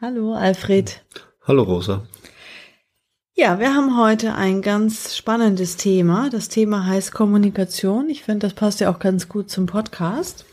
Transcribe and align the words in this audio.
Hallo 0.00 0.32
Alfred. 0.32 1.02
Hallo 1.42 1.64
Rosa. 1.64 2.06
Ja, 3.34 3.58
wir 3.58 3.74
haben 3.74 3.98
heute 3.98 4.32
ein 4.36 4.62
ganz 4.62 5.16
spannendes 5.16 5.76
Thema. 5.76 6.30
Das 6.30 6.48
Thema 6.48 6.86
heißt 6.86 7.10
Kommunikation. 7.10 8.08
Ich 8.08 8.22
finde, 8.22 8.46
das 8.46 8.54
passt 8.54 8.78
ja 8.78 8.92
auch 8.92 9.00
ganz 9.00 9.28
gut 9.28 9.50
zum 9.50 9.66
Podcast 9.66 10.44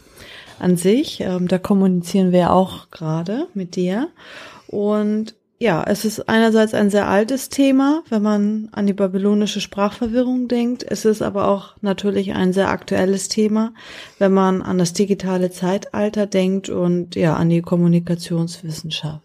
an 0.58 0.78
sich. 0.78 1.22
Ähm, 1.22 1.48
da 1.48 1.60
kommunizieren 1.60 2.32
wir 2.32 2.54
auch 2.54 2.90
gerade 2.90 3.48
mit 3.54 3.76
dir. 3.76 4.10
Und 4.66 5.36
ja, 5.60 5.84
es 5.86 6.06
ist 6.06 6.28
einerseits 6.28 6.74
ein 6.74 6.90
sehr 6.90 7.08
altes 7.08 7.50
Thema, 7.50 8.02
wenn 8.10 8.24
man 8.24 8.70
an 8.72 8.88
die 8.88 8.94
babylonische 8.94 9.62
Sprachverwirrung 9.62 10.48
denkt. 10.48 10.84
Es 10.90 11.06
ist 11.06 11.22
aber 11.22 11.50
auch 11.50 11.76
natürlich 11.82 12.34
ein 12.34 12.52
sehr 12.52 12.70
aktuelles 12.70 13.30
Thema, 13.30 13.76
wenn 14.18 14.34
man 14.34 14.64
an 14.64 14.80
das 14.80 14.94
digitale 14.94 15.52
Zeitalter 15.52 16.26
denkt 16.26 16.70
und 16.70 17.16
ja, 17.16 17.36
an 17.36 17.50
die 17.50 17.62
Kommunikationswissenschaft. 17.62 19.25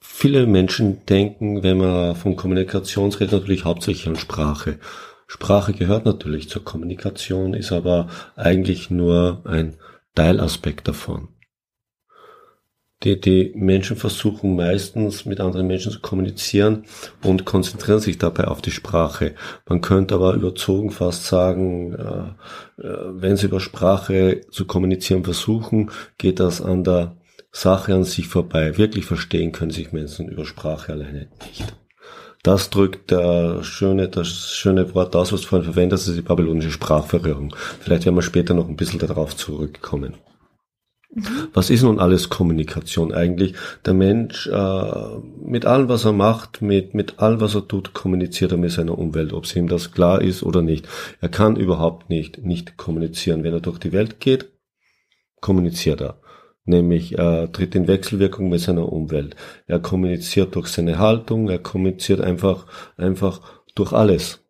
Viele 0.00 0.46
Menschen 0.46 1.06
denken, 1.06 1.62
wenn 1.62 1.78
man 1.78 2.14
von 2.14 2.36
Kommunikation 2.36 3.10
redet, 3.10 3.32
natürlich 3.32 3.64
hauptsächlich 3.64 4.06
an 4.06 4.16
Sprache. 4.16 4.78
Sprache 5.26 5.72
gehört 5.72 6.04
natürlich 6.04 6.50
zur 6.50 6.64
Kommunikation, 6.64 7.54
ist 7.54 7.72
aber 7.72 8.08
eigentlich 8.36 8.90
nur 8.90 9.42
ein 9.44 9.76
Teilaspekt 10.14 10.88
davon. 10.88 11.28
Die, 13.02 13.18
die 13.18 13.52
Menschen 13.54 13.96
versuchen 13.96 14.56
meistens 14.56 15.24
mit 15.24 15.40
anderen 15.40 15.66
Menschen 15.66 15.90
zu 15.90 16.00
kommunizieren 16.00 16.84
und 17.22 17.46
konzentrieren 17.46 18.00
sich 18.00 18.18
dabei 18.18 18.44
auf 18.44 18.60
die 18.60 18.72
Sprache. 18.72 19.34
Man 19.66 19.80
könnte 19.80 20.16
aber 20.16 20.34
überzogen 20.34 20.90
fast 20.90 21.24
sagen, 21.24 21.94
äh, 21.94 22.82
äh 22.82 22.96
wenn 23.12 23.38
sie 23.38 23.46
über 23.46 23.60
Sprache 23.60 24.42
zu 24.50 24.66
kommunizieren 24.66 25.24
versuchen, 25.24 25.90
geht 26.18 26.40
das 26.40 26.60
an 26.60 26.84
der 26.84 27.16
Sache 27.52 27.94
an 27.94 28.04
sich 28.04 28.28
vorbei. 28.28 28.78
Wirklich 28.78 29.06
verstehen 29.06 29.52
können 29.52 29.70
sich 29.70 29.92
Menschen 29.92 30.28
über 30.28 30.44
Sprache 30.44 30.92
alleine 30.92 31.28
nicht. 31.46 31.74
Das 32.42 32.70
drückt 32.70 33.10
der 33.10 33.62
schöne, 33.64 34.08
das 34.08 34.28
schöne 34.28 34.94
Wort 34.94 35.14
aus, 35.14 35.32
was 35.32 35.42
du 35.42 35.48
vorhin 35.48 35.72
verwendet 35.72 35.98
hast, 35.98 36.08
ist 36.08 36.16
die 36.16 36.22
babylonische 36.22 36.70
Sprachverwirrung. 36.70 37.54
Vielleicht 37.80 38.06
werden 38.06 38.14
wir 38.14 38.22
später 38.22 38.54
noch 38.54 38.68
ein 38.68 38.76
bisschen 38.76 38.98
darauf 38.98 39.36
zurückkommen. 39.36 40.14
Mhm. 41.12 41.48
Was 41.52 41.68
ist 41.68 41.82
nun 41.82 41.98
alles 41.98 42.30
Kommunikation 42.30 43.12
eigentlich? 43.12 43.54
Der 43.84 43.92
Mensch 43.92 44.46
äh, 44.46 45.18
mit 45.44 45.66
allem, 45.66 45.88
was 45.88 46.06
er 46.06 46.12
macht, 46.12 46.62
mit, 46.62 46.94
mit 46.94 47.18
allem, 47.18 47.40
was 47.40 47.54
er 47.54 47.68
tut, 47.68 47.92
kommuniziert 47.92 48.52
er 48.52 48.58
mit 48.58 48.70
seiner 48.70 48.96
Umwelt, 48.96 49.34
ob 49.34 49.44
es 49.44 49.54
ihm 49.54 49.68
das 49.68 49.92
klar 49.92 50.22
ist 50.22 50.42
oder 50.42 50.62
nicht. 50.62 50.88
Er 51.20 51.28
kann 51.28 51.56
überhaupt 51.56 52.08
nicht 52.08 52.38
nicht 52.44 52.78
kommunizieren. 52.78 53.42
Wenn 53.42 53.52
er 53.52 53.60
durch 53.60 53.78
die 53.78 53.92
Welt 53.92 54.20
geht, 54.20 54.48
kommuniziert 55.40 56.00
er 56.00 56.19
nämlich 56.70 57.18
er 57.18 57.42
äh, 57.42 57.48
tritt 57.48 57.74
in 57.74 57.86
Wechselwirkung 57.86 58.48
mit 58.48 58.60
seiner 58.60 58.90
Umwelt. 58.90 59.36
Er 59.66 59.78
kommuniziert 59.78 60.54
durch 60.54 60.68
seine 60.68 60.98
Haltung, 60.98 61.50
er 61.50 61.58
kommuniziert 61.58 62.22
einfach, 62.22 62.66
einfach 62.96 63.40
durch 63.74 63.92
alles. 63.92 64.40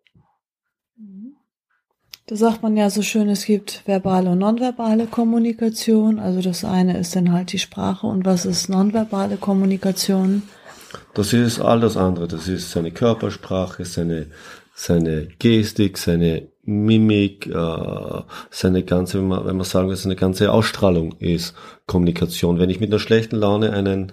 Da 2.26 2.36
sagt 2.36 2.62
man 2.62 2.76
ja 2.76 2.88
so 2.90 3.02
schön, 3.02 3.28
es 3.28 3.44
gibt 3.44 3.82
verbale 3.86 4.30
und 4.30 4.38
nonverbale 4.38 5.08
Kommunikation. 5.08 6.20
Also 6.20 6.40
das 6.40 6.64
eine 6.64 6.96
ist 6.96 7.16
dann 7.16 7.32
halt 7.32 7.52
die 7.52 7.58
Sprache 7.58 8.06
und 8.06 8.24
was 8.24 8.46
ist 8.46 8.68
nonverbale 8.68 9.36
Kommunikation? 9.36 10.42
Das 11.14 11.32
ist 11.32 11.60
all 11.60 11.80
das 11.80 11.96
andere. 11.96 12.28
Das 12.28 12.46
ist 12.46 12.70
seine 12.70 12.92
Körpersprache, 12.92 13.84
seine, 13.84 14.26
seine 14.76 15.26
Gestik, 15.40 15.98
seine 15.98 16.49
Mimik, 16.62 17.46
äh, 17.46 18.22
seine 18.50 18.84
ganze, 18.84 19.18
wenn 19.18 19.28
man, 19.28 19.46
wenn 19.46 19.56
man 19.56 19.64
sagen 19.64 19.88
will, 19.88 19.96
seine 19.96 20.16
ganze 20.16 20.52
Ausstrahlung 20.52 21.14
ist 21.18 21.54
Kommunikation. 21.86 22.58
Wenn 22.58 22.70
ich 22.70 22.80
mit 22.80 22.90
einer 22.90 22.98
schlechten 22.98 23.36
Laune 23.36 23.72
einen, 23.72 24.12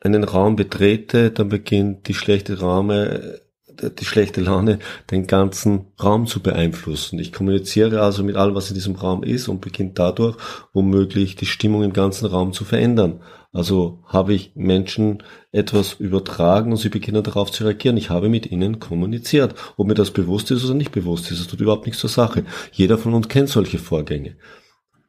einen 0.00 0.24
Raum 0.24 0.56
betrete, 0.56 1.30
dann 1.30 1.48
beginnt 1.48 2.08
die 2.08 2.14
schlechte 2.14 2.60
Raume, 2.60 3.40
die 3.80 4.04
schlechte 4.04 4.40
Laune 4.40 4.78
den 5.10 5.26
ganzen 5.26 5.86
Raum 6.02 6.26
zu 6.26 6.40
beeinflussen. 6.40 7.18
Ich 7.18 7.32
kommuniziere 7.32 8.00
also 8.02 8.22
mit 8.24 8.36
allem, 8.36 8.54
was 8.54 8.68
in 8.68 8.74
diesem 8.74 8.96
Raum 8.96 9.22
ist 9.22 9.48
und 9.48 9.60
beginnt 9.60 9.98
dadurch 9.98 10.36
womöglich 10.72 11.36
die 11.36 11.46
Stimmung 11.46 11.82
im 11.82 11.92
ganzen 11.92 12.26
Raum 12.26 12.52
zu 12.52 12.64
verändern. 12.64 13.20
Also 13.52 13.98
habe 14.06 14.32
ich 14.32 14.52
Menschen 14.54 15.22
etwas 15.50 15.94
übertragen 15.94 16.70
und 16.70 16.78
sie 16.78 16.88
beginnen 16.88 17.22
darauf 17.22 17.50
zu 17.50 17.64
reagieren. 17.64 17.98
Ich 17.98 18.08
habe 18.08 18.30
mit 18.30 18.50
ihnen 18.50 18.80
kommuniziert. 18.80 19.54
Ob 19.76 19.86
mir 19.86 19.94
das 19.94 20.10
bewusst 20.10 20.50
ist 20.50 20.64
oder 20.64 20.74
nicht 20.74 20.92
bewusst 20.92 21.30
ist, 21.30 21.40
das 21.40 21.48
tut 21.48 21.60
überhaupt 21.60 21.84
nichts 21.86 22.00
zur 22.00 22.08
Sache. 22.08 22.44
Jeder 22.72 22.96
von 22.96 23.12
uns 23.12 23.28
kennt 23.28 23.50
solche 23.50 23.78
Vorgänge 23.78 24.36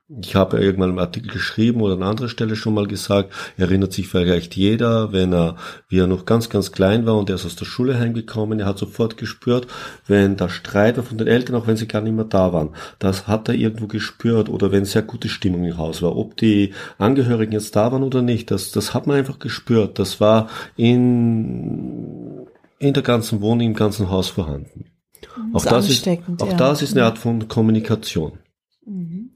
ich 0.10 0.36
habe 0.36 0.60
irgendwann 0.60 0.90
einen 0.90 1.00
Artikel 1.00 1.32
geschrieben 1.32 1.82
oder 1.82 1.94
an 1.94 2.04
anderer 2.04 2.28
Stelle 2.28 2.58
schon 2.58 2.74
mal 2.74 2.88
gesagt, 2.88 3.34
erinnert 3.58 3.94
sich 3.94 4.10
vielleicht 4.10 4.56
jeder, 4.56 5.14
wenn 5.14 5.34
er, 5.34 5.56
wie 5.88 6.00
er 6.00 6.08
noch 6.08 6.26
ganz, 6.26 6.50
ganz 6.50 6.74
klein 6.74 7.06
war 7.06 7.18
und 7.18 7.30
er 7.30 7.36
ist 7.36 7.46
aus 7.46 7.56
der 7.56 7.66
Schule 7.66 7.98
heimgekommen, 7.98 8.60
er 8.60 8.66
hat 8.66 8.78
sofort 8.78 9.16
gespürt, 9.16 9.68
wenn 10.06 10.36
der 10.36 10.50
Streit 10.50 10.98
war 10.98 11.06
von 11.06 11.18
den 11.18 11.28
Eltern, 11.28 11.56
auch 11.56 11.68
wenn 11.68 11.78
sie 11.78 11.88
gar 11.88 12.02
nicht 12.02 12.16
mehr 12.16 12.26
da 12.26 12.52
waren, 12.52 12.72
das 13.00 13.28
hat 13.28 13.48
er 13.48 13.56
irgendwo 13.56 13.88
gespürt 13.88 14.50
oder 14.50 14.74
wenn 14.74 14.84
sehr 14.84 15.04
gute 15.04 15.30
Stimmung 15.30 15.64
im 15.64 15.78
Haus 15.78 16.02
war, 16.02 16.18
ob 16.18 16.36
die 16.36 16.74
Angehörigen 16.98 17.54
jetzt 17.54 17.76
da 17.76 17.92
waren 17.92 18.04
oder 18.04 18.22
nicht, 18.22 18.52
das, 18.52 18.72
das 18.72 18.94
hat 18.94 19.08
man 19.08 19.16
einfach 19.16 19.40
gespürt, 19.40 20.00
das 20.00 20.20
war 20.20 20.50
in, 20.76 22.46
in 22.78 22.94
der 22.94 23.04
ganzen 23.04 23.40
Wohnung, 23.40 23.68
im 23.68 23.74
ganzen 23.74 24.10
Haus 24.10 24.28
vorhanden. 24.28 24.86
Das 25.54 25.66
auch 25.66 25.70
das 25.70 25.90
ist, 25.90 26.08
auch 26.08 26.48
ja. 26.48 26.58
das 26.58 26.82
ist 26.82 26.96
eine 26.96 27.06
Art 27.06 27.18
von 27.18 27.48
Kommunikation. 27.48 28.34
Mhm. 28.86 29.33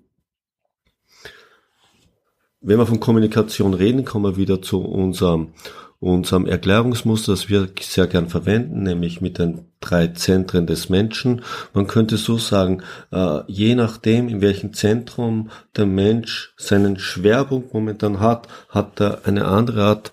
Wenn 2.68 2.80
wir 2.80 2.86
von 2.86 3.00
Kommunikation 3.00 3.74
reden, 3.74 4.04
kommen 4.04 4.26
wir 4.26 4.36
wieder 4.36 4.62
zu 4.62 4.82
unserem, 4.82 5.54
unserem 6.02 6.46
Erklärungsmuster, 6.46 7.32
das 7.32 7.48
wir 7.48 7.70
sehr 7.80 8.08
gern 8.08 8.28
verwenden, 8.28 8.84
nämlich 8.84 9.22
mit 9.22 9.40
den 9.40 9.72
drei 9.80 10.08
Zentren 10.08 10.68
des 10.68 10.90
Menschen. 10.90 11.44
Man 11.74 11.88
könnte 11.88 12.18
so 12.18 12.38
sagen, 12.38 12.84
äh, 13.14 13.40
je 13.48 13.74
nachdem, 13.74 14.28
in 14.28 14.42
welchem 14.42 14.74
Zentrum 14.74 15.50
der 15.78 15.86
Mensch 15.86 16.54
seinen 16.58 17.00
Schwerpunkt 17.00 17.74
momentan 17.74 18.20
hat, 18.20 18.50
hat 18.68 19.00
er 19.00 19.22
eine 19.24 19.46
andere 19.46 19.86
Art 19.86 20.12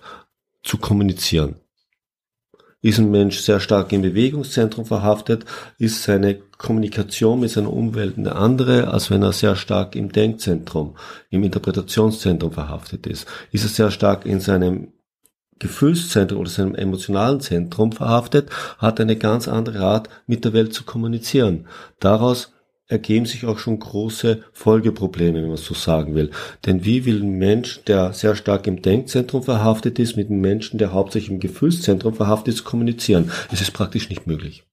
zu 0.63 0.77
kommunizieren. 0.77 1.55
Ist 2.85 2.99
ein 2.99 3.09
Mensch 3.09 3.39
sehr 3.39 3.59
stark 3.59 3.91
im 3.93 4.03
Bewegungszentrum 4.03 4.85
verhaftet, 4.85 5.43
ist 5.79 6.03
seine 6.03 6.35
Kommunikation 6.35 7.39
mit 7.39 7.49
seiner 7.49 7.73
Umwelt 7.73 8.15
eine 8.15 8.35
andere, 8.35 8.89
als 8.89 9.09
wenn 9.09 9.23
er 9.23 9.33
sehr 9.33 9.55
stark 9.55 9.95
im 9.95 10.11
Denkzentrum, 10.11 10.95
im 11.31 11.43
Interpretationszentrum 11.43 12.51
verhaftet 12.51 13.07
ist. 13.07 13.25
Ist 13.51 13.63
er 13.63 13.69
sehr 13.69 13.89
stark 13.89 14.27
in 14.27 14.39
seinem 14.39 14.89
Gefühlszentrum 15.57 16.41
oder 16.41 16.49
seinem 16.51 16.75
emotionalen 16.75 17.39
Zentrum 17.39 17.91
verhaftet, 17.91 18.51
hat 18.77 19.01
eine 19.01 19.15
ganz 19.15 19.47
andere 19.47 19.79
Art, 19.79 20.07
mit 20.27 20.45
der 20.45 20.53
Welt 20.53 20.71
zu 20.71 20.83
kommunizieren. 20.83 21.65
Daraus 21.99 22.53
ergeben 22.87 23.25
sich 23.25 23.45
auch 23.45 23.57
schon 23.57 23.79
große 23.79 24.43
Folgeprobleme, 24.51 25.41
wenn 25.41 25.47
man 25.47 25.57
so 25.57 25.73
sagen 25.73 26.15
will. 26.15 26.31
Denn 26.65 26.85
wie 26.85 27.05
will 27.05 27.21
ein 27.21 27.37
Mensch, 27.37 27.83
der 27.85 28.13
sehr 28.13 28.35
stark 28.35 28.67
im 28.67 28.81
Denkzentrum 28.81 29.43
verhaftet 29.43 29.99
ist, 29.99 30.15
mit 30.15 30.29
einem 30.29 30.41
Menschen, 30.41 30.77
der 30.77 30.93
hauptsächlich 30.93 31.31
im 31.31 31.39
Gefühlszentrum 31.39 32.13
verhaftet 32.13 32.53
ist, 32.53 32.63
kommunizieren? 32.63 33.31
Es 33.51 33.61
ist 33.61 33.71
praktisch 33.71 34.09
nicht 34.09 34.27
möglich. 34.27 34.63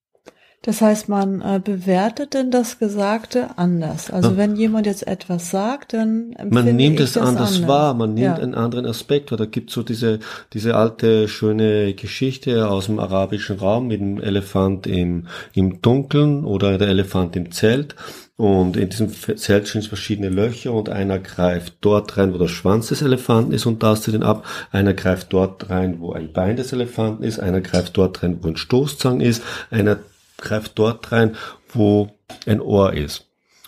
Das 0.62 0.80
heißt, 0.80 1.08
man 1.08 1.40
äh, 1.40 1.60
bewertet 1.62 2.34
denn 2.34 2.52
das 2.52 2.78
Gesagte 2.78 3.50
anders. 3.56 4.12
Also 4.12 4.30
ja. 4.30 4.36
wenn 4.36 4.54
jemand 4.54 4.86
jetzt 4.86 5.04
etwas 5.06 5.50
sagt, 5.50 5.92
dann 5.92 6.36
man 6.50 6.76
nimmt 6.76 7.00
es 7.00 7.16
anders, 7.16 7.56
anders, 7.56 7.68
wahr, 7.68 7.94
man 7.94 8.14
nimmt 8.14 8.38
ja. 8.38 8.42
einen 8.42 8.54
anderen 8.54 8.86
Aspekt. 8.86 9.32
Oder 9.32 9.48
gibt 9.48 9.70
so 9.70 9.82
diese 9.82 10.20
diese 10.52 10.76
alte 10.76 11.26
schöne 11.26 11.94
Geschichte 11.94 12.70
aus 12.70 12.86
dem 12.86 13.00
arabischen 13.00 13.58
Raum 13.58 13.88
mit 13.88 14.00
dem 14.00 14.20
Elefant 14.20 14.86
im 14.86 15.26
im 15.52 15.82
Dunkeln 15.82 16.44
oder 16.44 16.78
der 16.78 16.88
Elefant 16.88 17.34
im 17.34 17.50
Zelt. 17.50 17.96
Und 18.36 18.76
in 18.76 18.88
diesem 18.88 19.08
Zelt 19.10 19.66
sind 19.66 19.84
verschiedene 19.84 20.28
Löcher 20.28 20.72
und 20.72 20.88
einer 20.88 21.18
greift 21.18 21.74
dort 21.80 22.16
rein, 22.16 22.32
wo 22.32 22.38
der 22.38 22.48
Schwanz 22.48 22.88
des 22.88 23.02
Elefanten 23.02 23.52
ist 23.52 23.66
und 23.66 23.80
tastet 23.80 24.14
ihn 24.14 24.22
ab. 24.22 24.46
Einer 24.70 24.94
greift 24.94 25.32
dort 25.32 25.70
rein, 25.70 25.96
wo 25.98 26.12
ein 26.12 26.32
Bein 26.32 26.56
des 26.56 26.72
Elefanten 26.72 27.24
ist. 27.24 27.40
Einer 27.40 27.60
greift 27.60 27.96
dort 27.96 28.22
rein, 28.22 28.38
wo 28.40 28.48
ein 28.48 28.56
Stoßzang 28.56 29.20
ist. 29.20 29.42
Einer 29.70 29.98
greift 30.42 30.78
dort 30.78 31.10
rein, 31.12 31.36
wo 31.72 32.10
ein 32.46 32.60
Ohr 32.60 32.92
ist. 32.92 33.26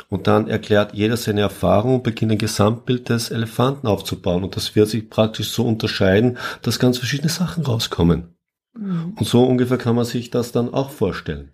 Und 0.08 0.26
dann 0.26 0.48
erklärt 0.48 0.94
jeder 0.94 1.16
seine 1.16 1.40
Erfahrung 1.40 1.96
und 1.96 2.02
beginnt 2.02 2.32
ein 2.32 2.38
Gesamtbild 2.38 3.08
des 3.08 3.30
Elefanten 3.30 3.86
aufzubauen. 3.86 4.44
Und 4.44 4.56
das 4.56 4.76
wird 4.76 4.88
sich 4.88 5.08
praktisch 5.08 5.48
so 5.48 5.66
unterscheiden, 5.66 6.38
dass 6.62 6.78
ganz 6.78 6.98
verschiedene 6.98 7.30
Sachen 7.30 7.64
rauskommen. 7.64 8.34
Mhm. 8.76 9.14
Und 9.16 9.26
so 9.26 9.44
ungefähr 9.44 9.78
kann 9.78 9.96
man 9.96 10.04
sich 10.04 10.30
das 10.30 10.52
dann 10.52 10.72
auch 10.72 10.90
vorstellen. 10.90 11.52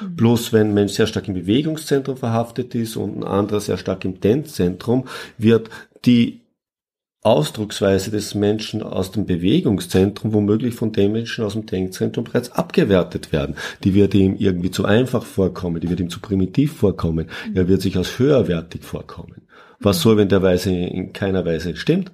Mhm. 0.00 0.16
Bloß 0.16 0.52
wenn 0.52 0.68
ein 0.68 0.74
Mensch 0.74 0.92
sehr 0.92 1.06
stark 1.06 1.28
im 1.28 1.34
Bewegungszentrum 1.34 2.16
verhaftet 2.16 2.74
ist 2.74 2.96
und 2.96 3.18
ein 3.18 3.24
anderer 3.24 3.60
sehr 3.60 3.78
stark 3.78 4.04
im 4.04 4.20
Dendzentrum, 4.20 5.06
wird 5.36 5.70
die 6.04 6.42
Ausdrucksweise 7.22 8.10
des 8.10 8.34
Menschen 8.34 8.82
aus 8.82 9.10
dem 9.10 9.26
Bewegungszentrum 9.26 10.32
womöglich 10.32 10.74
von 10.74 10.92
dem 10.92 11.12
Menschen 11.12 11.44
aus 11.44 11.54
dem 11.54 11.66
Denkzentrum 11.66 12.24
bereits 12.24 12.52
abgewertet 12.52 13.32
werden. 13.32 13.56
Die 13.82 13.94
wird 13.94 14.14
ihm 14.14 14.36
irgendwie 14.36 14.70
zu 14.70 14.84
einfach 14.84 15.24
vorkommen, 15.24 15.80
die 15.80 15.90
wird 15.90 16.00
ihm 16.00 16.10
zu 16.10 16.20
primitiv 16.20 16.76
vorkommen, 16.76 17.28
er 17.54 17.66
wird 17.66 17.82
sich 17.82 17.96
als 17.96 18.18
höherwertig 18.18 18.84
vorkommen. 18.84 19.48
Was 19.80 20.00
soll, 20.00 20.16
wenn 20.16 20.28
der 20.28 20.42
Weise 20.42 20.70
in 20.70 21.12
keiner 21.12 21.44
Weise 21.44 21.76
stimmt? 21.76 22.12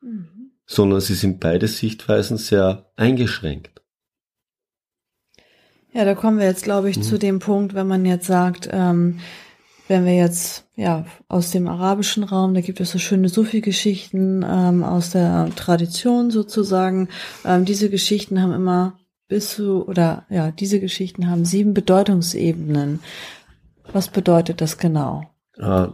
Mhm. 0.00 0.52
Sondern 0.66 1.00
sie 1.00 1.14
sind 1.14 1.40
beide 1.40 1.66
Sichtweisen 1.66 2.36
sehr 2.36 2.90
eingeschränkt. 2.96 3.82
Ja, 5.94 6.04
da 6.04 6.14
kommen 6.14 6.38
wir 6.38 6.46
jetzt, 6.46 6.64
glaube 6.64 6.88
ich, 6.88 6.96
mhm. 6.98 7.02
zu 7.02 7.18
dem 7.18 7.38
Punkt, 7.38 7.74
wenn 7.74 7.86
man 7.86 8.04
jetzt 8.06 8.26
sagt, 8.26 8.68
ähm, 8.72 9.18
wenn 9.88 10.04
wir 10.04 10.14
jetzt 10.14 10.64
ja 10.76 11.04
aus 11.28 11.50
dem 11.50 11.68
arabischen 11.68 12.24
Raum, 12.24 12.54
da 12.54 12.60
gibt 12.60 12.80
es 12.80 12.92
so 12.92 12.98
schöne 12.98 13.28
Sufi-Geschichten 13.28 14.44
ähm, 14.48 14.84
aus 14.84 15.10
der 15.10 15.50
Tradition 15.56 16.30
sozusagen. 16.30 17.08
Ähm, 17.44 17.64
diese 17.64 17.90
Geschichten 17.90 18.40
haben 18.40 18.52
immer 18.52 18.98
bis 19.28 19.54
zu 19.56 19.86
oder 19.86 20.24
ja, 20.28 20.50
diese 20.50 20.80
Geschichten 20.80 21.30
haben 21.30 21.44
sieben 21.44 21.74
Bedeutungsebenen. 21.74 23.00
Was 23.92 24.08
bedeutet 24.08 24.60
das 24.60 24.78
genau? 24.78 25.24
Äh, 25.58 25.88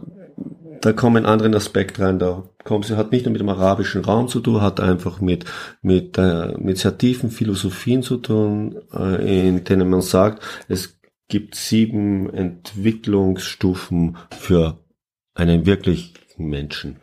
da 0.81 0.93
kommen 0.93 1.17
einen 1.17 1.25
anderen 1.25 1.55
Aspekt 1.55 1.99
rein. 1.99 2.19
Da 2.19 2.43
kommt 2.63 2.85
sie 2.85 2.97
hat 2.97 3.11
nicht 3.11 3.25
nur 3.25 3.31
mit 3.31 3.41
dem 3.41 3.49
arabischen 3.49 4.03
Raum 4.03 4.27
zu 4.27 4.39
tun, 4.39 4.61
hat 4.61 4.79
einfach 4.79 5.19
mit 5.21 5.45
mit 5.81 6.17
äh, 6.17 6.53
mit 6.57 6.77
sehr 6.77 6.97
tiefen 6.97 7.31
Philosophien 7.31 8.03
zu 8.03 8.17
tun, 8.17 8.77
äh, 8.93 9.49
in 9.49 9.63
denen 9.63 9.89
man 9.89 10.01
sagt, 10.01 10.43
es 10.67 10.98
gibt 11.29 11.55
sieben 11.55 12.29
Entwicklungsstufen 12.33 14.17
für 14.37 14.83
einen 15.35 15.65
wirklichen 15.65 16.17
Menschen. 16.37 16.97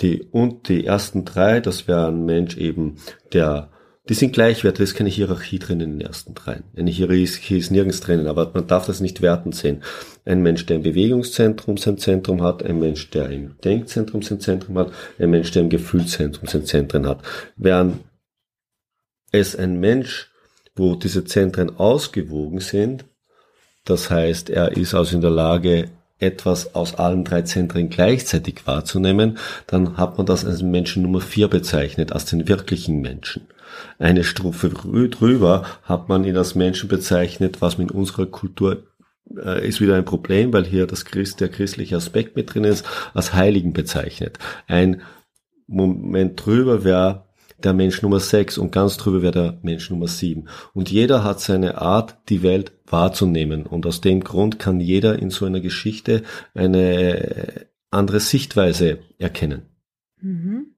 Die, 0.00 0.22
und 0.22 0.68
die 0.68 0.86
ersten 0.86 1.26
drei, 1.26 1.60
das 1.60 1.86
wäre 1.86 2.06
ein 2.06 2.24
Mensch 2.24 2.56
eben, 2.56 2.96
der, 3.34 3.70
die 4.08 4.14
sind 4.14 4.32
gleichwertig, 4.32 4.84
es 4.84 4.90
ist 4.90 4.96
keine 4.96 5.10
Hierarchie 5.10 5.58
drin 5.58 5.80
in 5.80 5.98
den 5.98 6.00
ersten 6.00 6.32
dreien. 6.32 6.64
Eine 6.74 6.90
Hierarchie 6.90 7.58
ist 7.58 7.70
nirgends 7.70 8.00
drinnen, 8.00 8.28
aber 8.28 8.50
man 8.54 8.66
darf 8.66 8.86
das 8.86 9.00
nicht 9.00 9.20
wertend 9.20 9.54
sehen. 9.54 9.82
Ein 10.24 10.42
Mensch, 10.42 10.64
der 10.64 10.76
im 10.76 10.82
Bewegungszentrum 10.82 11.76
sein 11.76 11.98
Zentrum 11.98 12.40
hat, 12.40 12.62
ein 12.62 12.78
Mensch, 12.78 13.10
der 13.10 13.28
im 13.28 13.58
Denkzentrum 13.62 14.22
sein 14.22 14.40
Zentrum 14.40 14.78
hat, 14.78 14.92
ein 15.18 15.30
Mensch, 15.30 15.50
der 15.50 15.62
im 15.62 15.68
Gefühlszentrum 15.68 16.48
sein 16.48 16.64
Zentrum 16.64 17.06
hat. 17.06 17.22
Während 17.56 17.98
es 19.32 19.54
ein 19.54 19.80
Mensch 19.80 20.29
wo 20.74 20.94
diese 20.94 21.24
Zentren 21.24 21.78
ausgewogen 21.78 22.60
sind. 22.60 23.04
Das 23.84 24.10
heißt, 24.10 24.50
er 24.50 24.76
ist 24.76 24.94
also 24.94 25.16
in 25.16 25.22
der 25.22 25.30
Lage, 25.30 25.90
etwas 26.20 26.74
aus 26.74 26.94
allen 26.94 27.24
drei 27.24 27.42
Zentren 27.42 27.88
gleichzeitig 27.88 28.66
wahrzunehmen, 28.66 29.38
dann 29.66 29.96
hat 29.96 30.18
man 30.18 30.26
das 30.26 30.44
als 30.44 30.62
Menschen 30.62 31.02
Nummer 31.02 31.20
vier 31.20 31.48
bezeichnet, 31.48 32.12
als 32.12 32.26
den 32.26 32.46
wirklichen 32.46 33.00
Menschen. 33.00 33.46
Eine 33.98 34.24
Strophe 34.24 34.68
drüber 34.68 35.64
hat 35.82 36.08
man 36.08 36.24
ihn 36.24 36.36
als 36.36 36.54
Menschen 36.54 36.88
bezeichnet, 36.88 37.62
was 37.62 37.78
mit 37.78 37.90
unserer 37.90 38.26
Kultur 38.26 38.84
äh, 39.36 39.66
ist 39.66 39.80
wieder 39.80 39.96
ein 39.96 40.04
Problem, 40.04 40.52
weil 40.52 40.66
hier 40.66 40.86
das 40.86 41.04
Christ, 41.04 41.40
der 41.40 41.48
christliche 41.48 41.96
Aspekt 41.96 42.36
mit 42.36 42.52
drin 42.52 42.64
ist, 42.64 42.84
als 43.14 43.32
Heiligen 43.32 43.72
bezeichnet. 43.72 44.38
Ein 44.66 45.02
Moment 45.66 46.44
drüber 46.44 46.84
wäre 46.84 47.29
der 47.64 47.72
Mensch 47.72 48.02
Nummer 48.02 48.20
6 48.20 48.58
und 48.58 48.72
ganz 48.72 48.96
drüber 48.96 49.22
wäre 49.22 49.32
der 49.32 49.58
Mensch 49.62 49.90
Nummer 49.90 50.08
7. 50.08 50.48
Und 50.72 50.90
jeder 50.90 51.24
hat 51.24 51.40
seine 51.40 51.78
Art, 51.78 52.18
die 52.28 52.42
Welt 52.42 52.72
wahrzunehmen. 52.86 53.66
Und 53.66 53.86
aus 53.86 54.00
dem 54.00 54.22
Grund 54.24 54.58
kann 54.58 54.80
jeder 54.80 55.18
in 55.18 55.30
so 55.30 55.46
einer 55.46 55.60
Geschichte 55.60 56.22
eine 56.54 57.66
andere 57.90 58.20
Sichtweise 58.20 58.98
erkennen. 59.18 59.62
Mhm. 60.20 60.69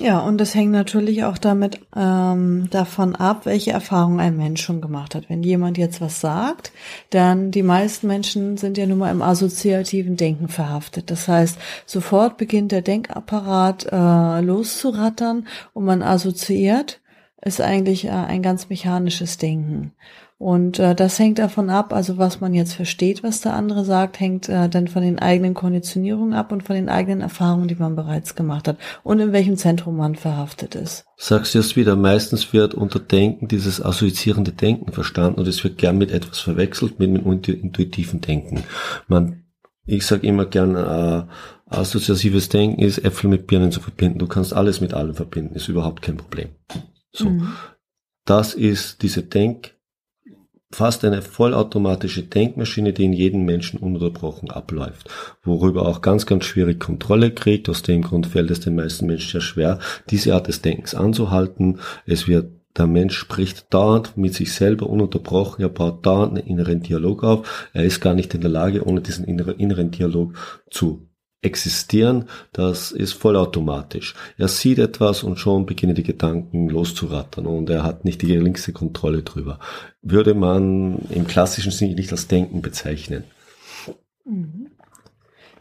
Ja, 0.00 0.20
und 0.20 0.38
das 0.38 0.54
hängt 0.54 0.72
natürlich 0.72 1.24
auch 1.24 1.36
damit 1.36 1.78
ähm, 1.94 2.68
davon 2.70 3.14
ab, 3.16 3.44
welche 3.44 3.72
Erfahrung 3.72 4.18
ein 4.18 4.34
Mensch 4.34 4.62
schon 4.62 4.80
gemacht 4.80 5.14
hat. 5.14 5.28
Wenn 5.28 5.42
jemand 5.42 5.76
jetzt 5.76 6.00
was 6.00 6.22
sagt, 6.22 6.72
dann 7.10 7.50
die 7.50 7.62
meisten 7.62 8.06
Menschen 8.06 8.56
sind 8.56 8.78
ja 8.78 8.86
nun 8.86 8.96
mal 8.96 9.10
im 9.10 9.20
assoziativen 9.20 10.16
Denken 10.16 10.48
verhaftet. 10.48 11.10
Das 11.10 11.28
heißt, 11.28 11.58
sofort 11.84 12.38
beginnt 12.38 12.72
der 12.72 12.80
Denkapparat 12.80 13.88
äh, 13.92 14.40
loszurattern 14.40 15.46
und 15.74 15.84
man 15.84 16.00
assoziiert, 16.02 17.00
ist 17.42 17.60
eigentlich 17.60 18.06
äh, 18.06 18.10
ein 18.10 18.42
ganz 18.42 18.68
mechanisches 18.68 19.38
Denken. 19.38 19.92
Und 20.40 20.78
äh, 20.78 20.94
das 20.94 21.18
hängt 21.18 21.38
davon 21.38 21.68
ab, 21.68 21.92
also 21.92 22.16
was 22.16 22.40
man 22.40 22.54
jetzt 22.54 22.72
versteht, 22.72 23.22
was 23.22 23.42
der 23.42 23.52
andere 23.52 23.84
sagt, 23.84 24.20
hängt 24.20 24.48
äh, 24.48 24.70
dann 24.70 24.88
von 24.88 25.02
den 25.02 25.18
eigenen 25.18 25.52
Konditionierungen 25.52 26.32
ab 26.32 26.50
und 26.50 26.62
von 26.62 26.76
den 26.76 26.88
eigenen 26.88 27.20
Erfahrungen, 27.20 27.68
die 27.68 27.74
man 27.74 27.94
bereits 27.94 28.34
gemacht 28.36 28.66
hat 28.66 28.78
und 29.02 29.20
in 29.20 29.32
welchem 29.32 29.58
Zentrum 29.58 29.98
man 29.98 30.16
verhaftet 30.16 30.76
ist. 30.76 31.04
Sagst 31.18 31.54
du 31.54 31.58
jetzt 31.58 31.76
wieder, 31.76 31.94
meistens 31.94 32.54
wird 32.54 32.72
unter 32.72 33.00
Denken 33.00 33.48
dieses 33.48 33.84
assoziierende 33.84 34.52
Denken 34.52 34.92
verstanden 34.92 35.40
und 35.40 35.46
es 35.46 35.62
wird 35.62 35.76
gern 35.76 35.98
mit 35.98 36.10
etwas 36.10 36.40
verwechselt, 36.40 36.98
mit 36.98 37.10
dem 37.10 37.26
intuitiven 37.26 38.22
Denken. 38.22 38.64
Man, 39.08 39.44
ich 39.84 40.06
sage 40.06 40.26
immer 40.26 40.46
gern, 40.46 40.74
äh, 40.74 41.24
assoziatives 41.66 42.48
Denken 42.48 42.80
ist 42.80 43.04
Äpfel 43.04 43.28
mit 43.28 43.46
Birnen 43.46 43.72
zu 43.72 43.80
verbinden. 43.80 44.18
Du 44.18 44.26
kannst 44.26 44.54
alles 44.54 44.80
mit 44.80 44.94
allem 44.94 45.14
verbinden, 45.14 45.54
ist 45.54 45.68
überhaupt 45.68 46.00
kein 46.00 46.16
Problem. 46.16 46.48
So. 47.12 47.30
Mhm. 47.30 47.52
Das 48.24 48.54
ist 48.54 49.02
diese 49.02 49.22
Denk- 49.22 49.74
fast 50.72 51.04
eine 51.04 51.20
vollautomatische 51.20 52.22
Denkmaschine, 52.22 52.92
die 52.92 53.04
in 53.04 53.12
jedem 53.12 53.44
Menschen 53.44 53.80
ununterbrochen 53.80 54.50
abläuft, 54.50 55.10
worüber 55.42 55.86
auch 55.86 56.00
ganz, 56.00 56.26
ganz 56.26 56.44
schwierig 56.44 56.78
Kontrolle 56.78 57.32
kriegt. 57.32 57.68
Aus 57.68 57.82
dem 57.82 58.02
Grund 58.02 58.28
fällt 58.28 58.50
es 58.50 58.60
den 58.60 58.76
meisten 58.76 59.06
Menschen 59.06 59.32
sehr 59.32 59.40
schwer, 59.40 59.78
diese 60.10 60.34
Art 60.34 60.46
des 60.46 60.62
Denkens 60.62 60.94
anzuhalten. 60.94 61.80
Es 62.06 62.28
wird 62.28 62.52
der 62.76 62.86
Mensch 62.86 63.16
spricht 63.18 63.74
dauernd 63.74 64.16
mit 64.16 64.32
sich 64.34 64.52
selber 64.52 64.88
ununterbrochen, 64.88 65.60
er 65.60 65.68
baut 65.68 66.06
dauernd 66.06 66.38
einen 66.38 66.46
inneren 66.46 66.80
Dialog 66.80 67.24
auf. 67.24 67.68
Er 67.72 67.82
ist 67.82 68.00
gar 68.00 68.14
nicht 68.14 68.32
in 68.32 68.42
der 68.42 68.50
Lage, 68.50 68.86
ohne 68.86 69.00
diesen 69.00 69.24
inneren 69.24 69.90
Dialog 69.90 70.34
zu 70.70 71.09
existieren, 71.42 72.26
das 72.52 72.92
ist 72.92 73.12
vollautomatisch. 73.12 74.14
Er 74.36 74.48
sieht 74.48 74.78
etwas 74.78 75.22
und 75.22 75.38
schon 75.38 75.66
beginnen 75.66 75.94
die 75.94 76.02
Gedanken 76.02 76.68
loszurattern 76.68 77.46
und 77.46 77.70
er 77.70 77.82
hat 77.82 78.04
nicht 78.04 78.22
die 78.22 78.26
geringste 78.26 78.72
Kontrolle 78.72 79.22
drüber. 79.22 79.58
Würde 80.02 80.34
man 80.34 80.98
im 81.10 81.26
klassischen 81.26 81.72
Sinne 81.72 81.94
nicht 81.94 82.12
als 82.12 82.28
Denken 82.28 82.60
bezeichnen. 82.60 83.24
Mhm. 84.24 84.66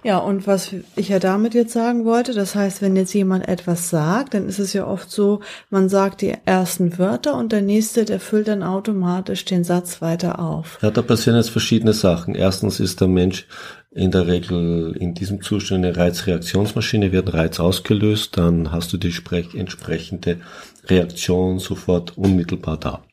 Ja, 0.02 0.18
und 0.20 0.48
was 0.48 0.74
ich 0.96 1.10
ja 1.10 1.20
damit 1.20 1.54
jetzt 1.54 1.74
sagen 1.74 2.06
wollte, 2.06 2.34
das 2.34 2.56
heißt, 2.56 2.82
wenn 2.82 2.96
jetzt 2.96 3.14
jemand 3.14 3.50
etwas 3.50 3.90
sagt, 3.90 4.34
dann 4.34 4.48
ist 4.48 4.60
es 4.60 4.72
ja 4.72 4.88
oft 4.88 5.12
so, 5.12 5.42
man 5.70 5.90
sagt 5.90 6.22
die 6.22 6.34
ersten 6.46 6.98
Wörter 6.98 7.36
und 7.36 7.52
der 7.52 7.62
nächste, 7.62 8.06
der 8.06 8.22
füllt 8.22 8.48
dann 8.48 8.64
automatisch 8.64 9.44
den 9.44 9.66
Satz 9.66 10.02
weiter 10.02 10.40
auf. 10.40 10.80
Ja, 10.82 10.90
da 10.90 11.02
passieren 11.02 11.36
jetzt 11.36 11.50
verschiedene 11.50 11.92
Sachen. 11.92 12.34
Erstens 12.34 12.80
ist 12.80 13.02
der 13.02 13.10
Mensch 13.10 13.46
in 13.92 14.12
der 14.12 14.28
Regel 14.28 14.96
in 15.00 15.14
diesem 15.14 15.42
Zustand 15.42 15.86
eine 15.86 15.98
Reizreaktionsmaschine, 15.98 17.12
wird 17.12 17.34
Reiz 17.34 17.60
ausgelöst, 17.60 18.38
dann 18.38 18.72
hast 18.72 18.94
du 18.94 18.98
die 18.98 19.14
entsprechende 19.56 20.38
Reaktion 20.86 21.60
sofort 21.60 22.18
unmittelbar 22.18 22.78
da. 22.78 23.04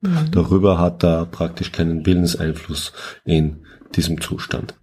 Mhm. 0.00 0.30
Darüber 0.32 0.78
hat 0.78 1.04
er 1.04 1.26
praktisch 1.26 1.72
keinen 1.72 2.04
Willenseinfluss 2.04 2.92
in 3.24 3.64
diesem 3.94 4.20
Zustand. 4.20 4.74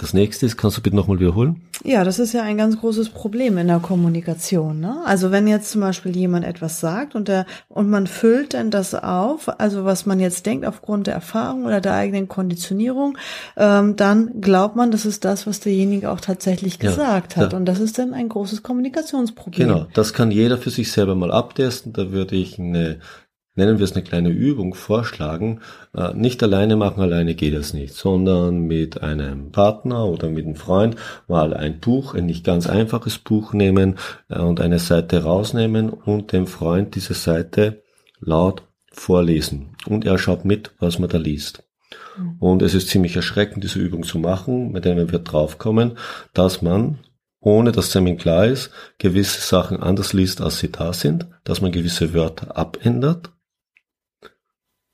Das 0.00 0.14
nächste 0.14 0.46
ist, 0.46 0.56
kannst 0.56 0.78
du 0.78 0.80
bitte 0.80 0.96
nochmal 0.96 1.20
wiederholen? 1.20 1.60
Ja, 1.84 2.04
das 2.04 2.18
ist 2.18 2.32
ja 2.32 2.42
ein 2.42 2.56
ganz 2.56 2.80
großes 2.80 3.10
Problem 3.10 3.58
in 3.58 3.66
der 3.66 3.80
Kommunikation. 3.80 4.80
Ne? 4.80 4.96
Also 5.04 5.30
wenn 5.30 5.46
jetzt 5.46 5.70
zum 5.70 5.82
Beispiel 5.82 6.16
jemand 6.16 6.46
etwas 6.46 6.80
sagt 6.80 7.14
und 7.14 7.28
der 7.28 7.44
und 7.68 7.90
man 7.90 8.06
füllt 8.06 8.54
dann 8.54 8.70
das 8.70 8.94
auf, 8.94 9.60
also 9.60 9.84
was 9.84 10.06
man 10.06 10.18
jetzt 10.18 10.46
denkt 10.46 10.64
aufgrund 10.64 11.06
der 11.06 11.14
Erfahrung 11.14 11.66
oder 11.66 11.82
der 11.82 11.92
eigenen 11.92 12.28
Konditionierung, 12.28 13.18
ähm, 13.58 13.96
dann 13.96 14.40
glaubt 14.40 14.74
man, 14.74 14.90
das 14.90 15.04
ist 15.04 15.26
das, 15.26 15.46
was 15.46 15.60
derjenige 15.60 16.10
auch 16.10 16.20
tatsächlich 16.20 16.78
gesagt 16.78 17.36
ja, 17.36 17.42
hat. 17.42 17.52
Ja. 17.52 17.58
Und 17.58 17.66
das 17.66 17.78
ist 17.78 17.98
dann 17.98 18.14
ein 18.14 18.30
großes 18.30 18.62
Kommunikationsproblem. 18.62 19.68
Genau, 19.68 19.86
das 19.92 20.14
kann 20.14 20.30
jeder 20.30 20.56
für 20.56 20.70
sich 20.70 20.90
selber 20.90 21.14
mal 21.14 21.30
abtesten. 21.30 21.92
Da 21.92 22.10
würde 22.10 22.36
ich 22.36 22.58
eine 22.58 23.00
nennen 23.54 23.78
wir 23.78 23.84
es 23.84 23.92
eine 23.92 24.04
kleine 24.04 24.30
Übung, 24.30 24.74
vorschlagen. 24.74 25.60
Äh, 25.94 26.14
nicht 26.14 26.42
alleine 26.42 26.76
machen, 26.76 27.02
alleine 27.02 27.34
geht 27.34 27.54
es 27.54 27.74
nicht, 27.74 27.94
sondern 27.94 28.60
mit 28.60 29.02
einem 29.02 29.50
Partner 29.52 30.06
oder 30.06 30.28
mit 30.28 30.46
einem 30.46 30.56
Freund 30.56 30.96
mal 31.28 31.54
ein 31.54 31.80
Buch, 31.80 32.14
ein 32.14 32.26
nicht 32.26 32.44
ganz 32.44 32.66
einfaches 32.68 33.18
Buch 33.18 33.52
nehmen 33.52 33.96
äh, 34.28 34.38
und 34.38 34.60
eine 34.60 34.78
Seite 34.78 35.24
rausnehmen 35.24 35.90
und 35.90 36.32
dem 36.32 36.46
Freund 36.46 36.94
diese 36.94 37.14
Seite 37.14 37.82
laut 38.20 38.62
vorlesen. 38.92 39.76
Und 39.86 40.04
er 40.04 40.18
schaut 40.18 40.44
mit, 40.44 40.72
was 40.78 40.98
man 40.98 41.10
da 41.10 41.18
liest. 41.18 41.64
Mhm. 42.16 42.36
Und 42.38 42.62
es 42.62 42.74
ist 42.74 42.88
ziemlich 42.88 43.16
erschreckend, 43.16 43.64
diese 43.64 43.78
Übung 43.78 44.02
zu 44.04 44.18
machen, 44.18 44.72
mit 44.72 44.84
der 44.84 44.94
man 44.94 45.12
wird 45.12 45.32
draufkommen, 45.32 45.98
dass 46.34 46.62
man, 46.62 46.98
ohne 47.40 47.72
dass 47.72 47.96
einem 47.96 48.16
klar 48.16 48.46
ist, 48.46 48.70
gewisse 48.98 49.40
Sachen 49.40 49.78
anders 49.78 50.12
liest, 50.12 50.40
als 50.40 50.58
sie 50.58 50.70
da 50.70 50.92
sind, 50.92 51.26
dass 51.44 51.60
man 51.60 51.72
gewisse 51.72 52.14
Wörter 52.14 52.56
abändert 52.56 53.30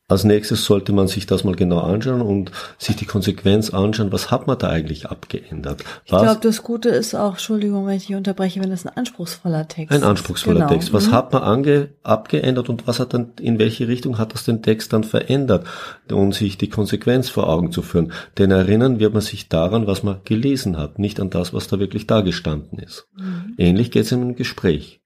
als 0.09 0.23
nächstes 0.23 0.65
sollte 0.65 0.93
man 0.93 1.09
sich 1.09 1.27
das 1.27 1.43
mal 1.43 1.57
genau 1.57 1.81
anschauen 1.81 2.21
und 2.21 2.53
sich 2.79 2.95
die 2.95 3.07
Konsequenz 3.07 3.71
anschauen, 3.71 4.13
was 4.13 4.31
hat 4.31 4.47
man 4.47 4.57
da 4.57 4.69
eigentlich 4.69 5.07
abgeändert. 5.07 5.83
Was, 6.09 6.23
ich 6.23 6.27
glaube, 6.27 6.41
das 6.43 6.63
Gute 6.63 6.91
ist 6.91 7.17
auch, 7.17 7.33
Entschuldigung, 7.33 7.87
wenn 7.87 7.97
ich 7.97 8.07
dich 8.07 8.15
unterbreche, 8.15 8.61
wenn 8.61 8.71
das 8.71 8.87
ein 8.87 8.97
anspruchsvoller 8.97 9.67
Text 9.67 9.93
ist. 9.93 10.03
Ein 10.03 10.09
anspruchsvoller 10.09 10.61
genau. 10.61 10.73
Text. 10.73 10.93
Was 10.93 11.09
mhm. 11.09 11.13
hat 11.13 11.33
man 11.33 11.43
ange, 11.43 11.89
abgeändert 12.05 12.69
und 12.69 12.87
was 12.87 13.01
hat 13.01 13.15
dann, 13.15 13.33
in 13.41 13.59
welche 13.59 13.89
Richtung 13.89 14.19
hat 14.19 14.33
das 14.33 14.45
den 14.45 14.63
Text 14.63 14.93
dann 14.93 15.03
verändert? 15.03 15.67
Und 16.09 16.35
sich 16.35 16.57
die 16.57 16.69
Konsequenz 16.69 17.29
vor 17.29 17.49
Augen 17.49 17.73
zu 17.73 17.83
führen. 17.83 18.13
Denn 18.39 18.53
erinnern 18.53 19.01
wird 19.01 19.13
man 19.13 19.23
sich 19.23 19.49
daran, 19.49 19.89
was 19.89 20.05
man 20.05 20.21
gelesen 20.25 20.77
hat, 20.77 21.01
nicht 21.01 21.19
an 21.19 21.31
das, 21.31 21.53
was 21.53 21.67
da 21.67 21.81
wirklich 21.81 22.07
da 22.07 22.21
gestanden 22.21 22.79
ist. 22.79 23.09
Mhm. 23.17 23.55
Ähnlich 23.59 23.91
geht 23.91 24.05
es 24.05 24.13
in 24.13 24.21
einem 24.21 24.37
Gespräch. 24.37 25.01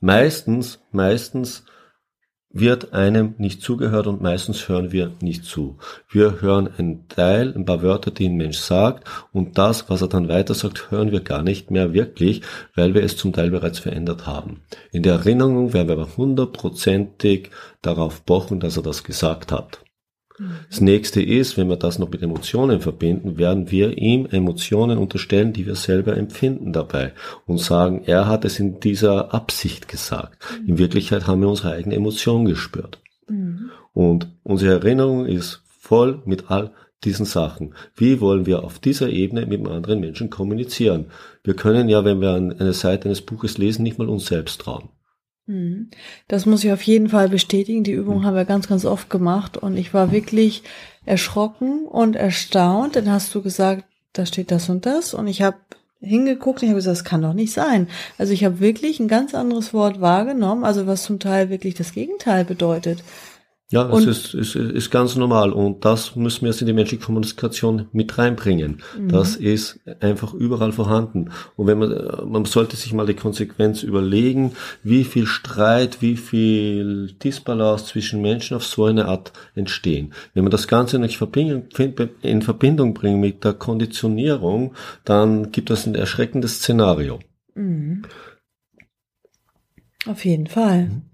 Meistens, 0.00 0.80
meistens 0.90 1.64
wird 2.52 2.92
einem 2.92 3.34
nicht 3.38 3.62
zugehört 3.62 4.06
und 4.06 4.20
meistens 4.20 4.68
hören 4.68 4.92
wir 4.92 5.12
nicht 5.20 5.44
zu. 5.44 5.78
Wir 6.08 6.40
hören 6.40 6.68
einen 6.76 7.06
Teil, 7.08 7.54
ein 7.54 7.64
paar 7.64 7.82
Wörter, 7.82 8.10
die 8.10 8.28
ein 8.28 8.36
Mensch 8.36 8.58
sagt 8.58 9.08
und 9.32 9.56
das, 9.56 9.88
was 9.88 10.02
er 10.02 10.08
dann 10.08 10.28
weiter 10.28 10.54
sagt, 10.54 10.90
hören 10.90 11.12
wir 11.12 11.20
gar 11.20 11.42
nicht 11.42 11.70
mehr 11.70 11.92
wirklich, 11.92 12.42
weil 12.74 12.94
wir 12.94 13.04
es 13.04 13.16
zum 13.16 13.32
Teil 13.32 13.50
bereits 13.50 13.78
verändert 13.78 14.26
haben. 14.26 14.62
In 14.90 15.02
der 15.02 15.14
Erinnerung 15.14 15.72
werden 15.72 15.88
wir 15.88 15.96
aber 15.96 16.16
hundertprozentig 16.16 17.50
darauf 17.82 18.24
pochen, 18.24 18.58
dass 18.60 18.76
er 18.76 18.82
das 18.82 19.04
gesagt 19.04 19.52
hat. 19.52 19.80
Das 20.68 20.80
nächste 20.80 21.22
ist, 21.22 21.56
wenn 21.56 21.68
wir 21.68 21.76
das 21.76 21.98
noch 21.98 22.10
mit 22.10 22.22
Emotionen 22.22 22.80
verbinden, 22.80 23.36
werden 23.36 23.70
wir 23.70 23.98
ihm 23.98 24.26
Emotionen 24.30 24.98
unterstellen, 24.98 25.52
die 25.52 25.66
wir 25.66 25.74
selber 25.74 26.16
empfinden 26.16 26.72
dabei 26.72 27.12
und 27.46 27.58
sagen, 27.58 28.02
er 28.06 28.26
hat 28.26 28.44
es 28.44 28.58
in 28.58 28.80
dieser 28.80 29.34
Absicht 29.34 29.88
gesagt. 29.88 30.38
In 30.66 30.78
Wirklichkeit 30.78 31.26
haben 31.26 31.42
wir 31.42 31.48
unsere 31.48 31.72
eigene 31.72 31.96
Emotion 31.96 32.44
gespürt. 32.44 32.98
Und 33.92 34.28
unsere 34.42 34.72
Erinnerung 34.72 35.26
ist 35.26 35.62
voll 35.66 36.22
mit 36.24 36.50
all 36.50 36.72
diesen 37.04 37.26
Sachen. 37.26 37.74
Wie 37.94 38.20
wollen 38.20 38.46
wir 38.46 38.64
auf 38.64 38.78
dieser 38.78 39.08
Ebene 39.08 39.46
mit 39.46 39.66
anderen 39.66 40.00
Menschen 40.00 40.30
kommunizieren? 40.30 41.06
Wir 41.42 41.54
können 41.54 41.88
ja, 41.88 42.04
wenn 42.04 42.20
wir 42.20 42.34
eine 42.34 42.72
Seite 42.72 43.06
eines 43.06 43.22
Buches 43.22 43.58
lesen, 43.58 43.82
nicht 43.82 43.98
mal 43.98 44.08
uns 44.08 44.26
selbst 44.26 44.60
trauen. 44.60 44.90
Mhm. 45.50 45.88
Das 46.28 46.46
muss 46.46 46.64
ich 46.64 46.72
auf 46.72 46.82
jeden 46.82 47.08
Fall 47.08 47.28
bestätigen. 47.28 47.82
Die 47.82 47.92
Übung 47.92 48.20
mhm. 48.20 48.24
haben 48.24 48.36
wir 48.36 48.44
ganz, 48.44 48.68
ganz 48.68 48.84
oft 48.84 49.10
gemacht 49.10 49.56
und 49.56 49.76
ich 49.76 49.92
war 49.92 50.12
wirklich 50.12 50.62
erschrocken 51.04 51.86
und 51.86 52.14
erstaunt. 52.16 52.96
Dann 52.96 53.10
hast 53.10 53.34
du 53.34 53.42
gesagt, 53.42 53.84
da 54.12 54.26
steht 54.26 54.50
das 54.50 54.68
und 54.68 54.86
das 54.86 55.12
und 55.12 55.26
ich 55.26 55.42
habe 55.42 55.56
hingeguckt 56.00 56.60
und 56.60 56.64
ich 56.64 56.70
habe 56.70 56.78
gesagt, 56.78 56.98
das 56.98 57.04
kann 57.04 57.22
doch 57.22 57.34
nicht 57.34 57.52
sein. 57.52 57.88
Also 58.16 58.32
ich 58.32 58.44
habe 58.44 58.60
wirklich 58.60 59.00
ein 59.00 59.08
ganz 59.08 59.34
anderes 59.34 59.74
Wort 59.74 60.00
wahrgenommen, 60.00 60.64
also 60.64 60.86
was 60.86 61.02
zum 61.02 61.18
Teil 61.18 61.50
wirklich 61.50 61.74
das 61.74 61.92
Gegenteil 61.92 62.44
bedeutet. 62.44 63.02
Ja, 63.72 63.88
es 63.96 64.04
ist, 64.04 64.34
ist, 64.34 64.56
ist 64.56 64.90
ganz 64.90 65.14
normal 65.14 65.52
und 65.52 65.84
das 65.84 66.16
müssen 66.16 66.40
wir 66.42 66.50
jetzt 66.50 66.60
in 66.60 66.66
die 66.66 66.72
menschliche 66.72 67.04
Kommunikation 67.04 67.86
mit 67.92 68.18
reinbringen. 68.18 68.82
Mhm. 68.98 69.08
Das 69.08 69.36
ist 69.36 69.78
einfach 70.00 70.34
überall 70.34 70.72
vorhanden. 70.72 71.30
Und 71.54 71.68
wenn 71.68 71.78
man, 71.78 72.28
man 72.28 72.44
sollte 72.46 72.74
sich 72.74 72.92
mal 72.92 73.06
die 73.06 73.14
Konsequenz 73.14 73.84
überlegen, 73.84 74.56
wie 74.82 75.04
viel 75.04 75.24
Streit, 75.24 76.02
wie 76.02 76.16
viel 76.16 77.12
Disbalance 77.22 77.86
zwischen 77.86 78.20
Menschen 78.20 78.56
auf 78.56 78.66
so 78.66 78.86
eine 78.86 79.06
Art 79.06 79.32
entstehen. 79.54 80.14
Wenn 80.34 80.42
man 80.42 80.50
das 80.50 80.66
Ganze 80.66 80.98
nicht 80.98 81.20
in 81.20 82.42
Verbindung 82.42 82.94
bringt 82.94 83.20
mit 83.20 83.44
der 83.44 83.52
Konditionierung, 83.52 84.74
dann 85.04 85.52
gibt 85.52 85.70
es 85.70 85.86
ein 85.86 85.94
erschreckendes 85.94 86.56
Szenario. 86.56 87.20
Mhm. 87.54 88.02
Auf 90.06 90.24
jeden 90.24 90.48
Fall. 90.48 90.86
Mhm. 90.86 91.09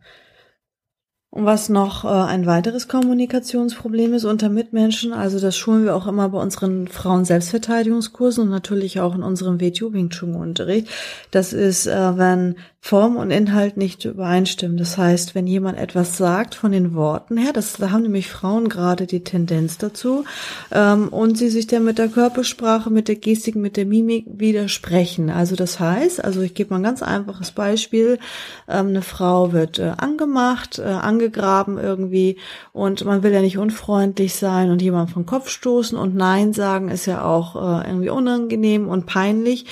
Und 1.37 1.45
was 1.45 1.69
noch 1.69 2.07
äh, 2.07 2.09
ein 2.09 2.47
weiteres 2.47 2.89
Kommunikationsproblem 2.89 4.15
ist 4.15 4.25
unter 4.25 4.49
Mitmenschen, 4.49 5.13
also 5.13 5.39
das 5.39 5.55
schulen 5.55 5.85
wir 5.85 5.95
auch 5.95 6.07
immer 6.07 6.31
bei 6.31 6.39
unseren 6.39 6.89
Frauen-Selbstverteidigungskursen 6.89 8.45
und 8.45 8.49
natürlich 8.49 9.01
auch 9.01 9.15
in 9.15 9.23
unserem 9.23 9.61
Wing 9.61 10.09
Chun 10.09 10.35
Unterricht. 10.35 10.89
Das 11.33 11.53
ist, 11.53 11.89
äh, 11.89 12.17
wenn 12.17 12.57
Form 12.87 13.17
und 13.17 13.33
Inhalt 13.33 13.77
nicht 13.77 14.05
übereinstimmen. 14.05 14.77
Das 14.77 14.97
heißt, 14.97 15.35
wenn 15.35 15.49
jemand 15.49 15.77
etwas 15.77 16.17
sagt 16.17 16.55
von 16.55 16.71
den 16.71 16.95
Worten 16.95 17.37
her, 17.37 17.53
das, 17.53 17.73
da 17.73 17.91
haben 17.91 18.03
nämlich 18.03 18.31
Frauen 18.31 18.69
gerade 18.69 19.09
die 19.09 19.25
Tendenz 19.25 19.77
dazu, 19.77 20.25
ähm, 20.71 21.09
und 21.09 21.37
sie 21.37 21.49
sich 21.49 21.67
dann 21.67 21.83
mit 21.83 21.99
der 21.99 22.07
Körpersprache, 22.07 22.91
mit 22.91 23.09
der 23.09 23.17
Gestik, 23.17 23.57
mit 23.57 23.77
der 23.77 23.87
Mimik 23.87 24.27
widersprechen. 24.29 25.31
Also 25.31 25.57
das 25.57 25.81
heißt, 25.81 26.25
also 26.25 26.43
ich 26.43 26.55
gebe 26.55 26.71
mal 26.71 26.77
ein 26.77 26.85
ganz 26.85 27.03
einfaches 27.03 27.51
Beispiel, 27.51 28.21
ähm, 28.69 28.87
eine 28.91 29.03
Frau 29.03 29.53
wird 29.53 29.81
äh, 29.81 29.91
angemacht, 29.97 30.79
äh, 30.79 30.85
angegraben 30.85 31.79
irgendwie 31.79 32.37
und 32.73 33.05
man 33.05 33.25
will 33.25 33.33
ja 33.33 33.41
nicht 33.41 33.59
unfreundlich 33.59 34.37
sein 34.37 34.71
und 34.71 34.81
jemand 34.81 35.11
vom 35.11 35.27
Kopf 35.27 35.49
stoßen 35.49 35.99
und 35.99 36.15
Nein 36.15 36.53
sagen 36.53 36.89
ist 36.89 37.07
ja 37.07 37.25
auch 37.25 37.57
äh, 37.57 37.89
irgendwie 37.89 38.11
unangenehm 38.11 38.87
und 38.87 39.07
peinlich 39.07 39.67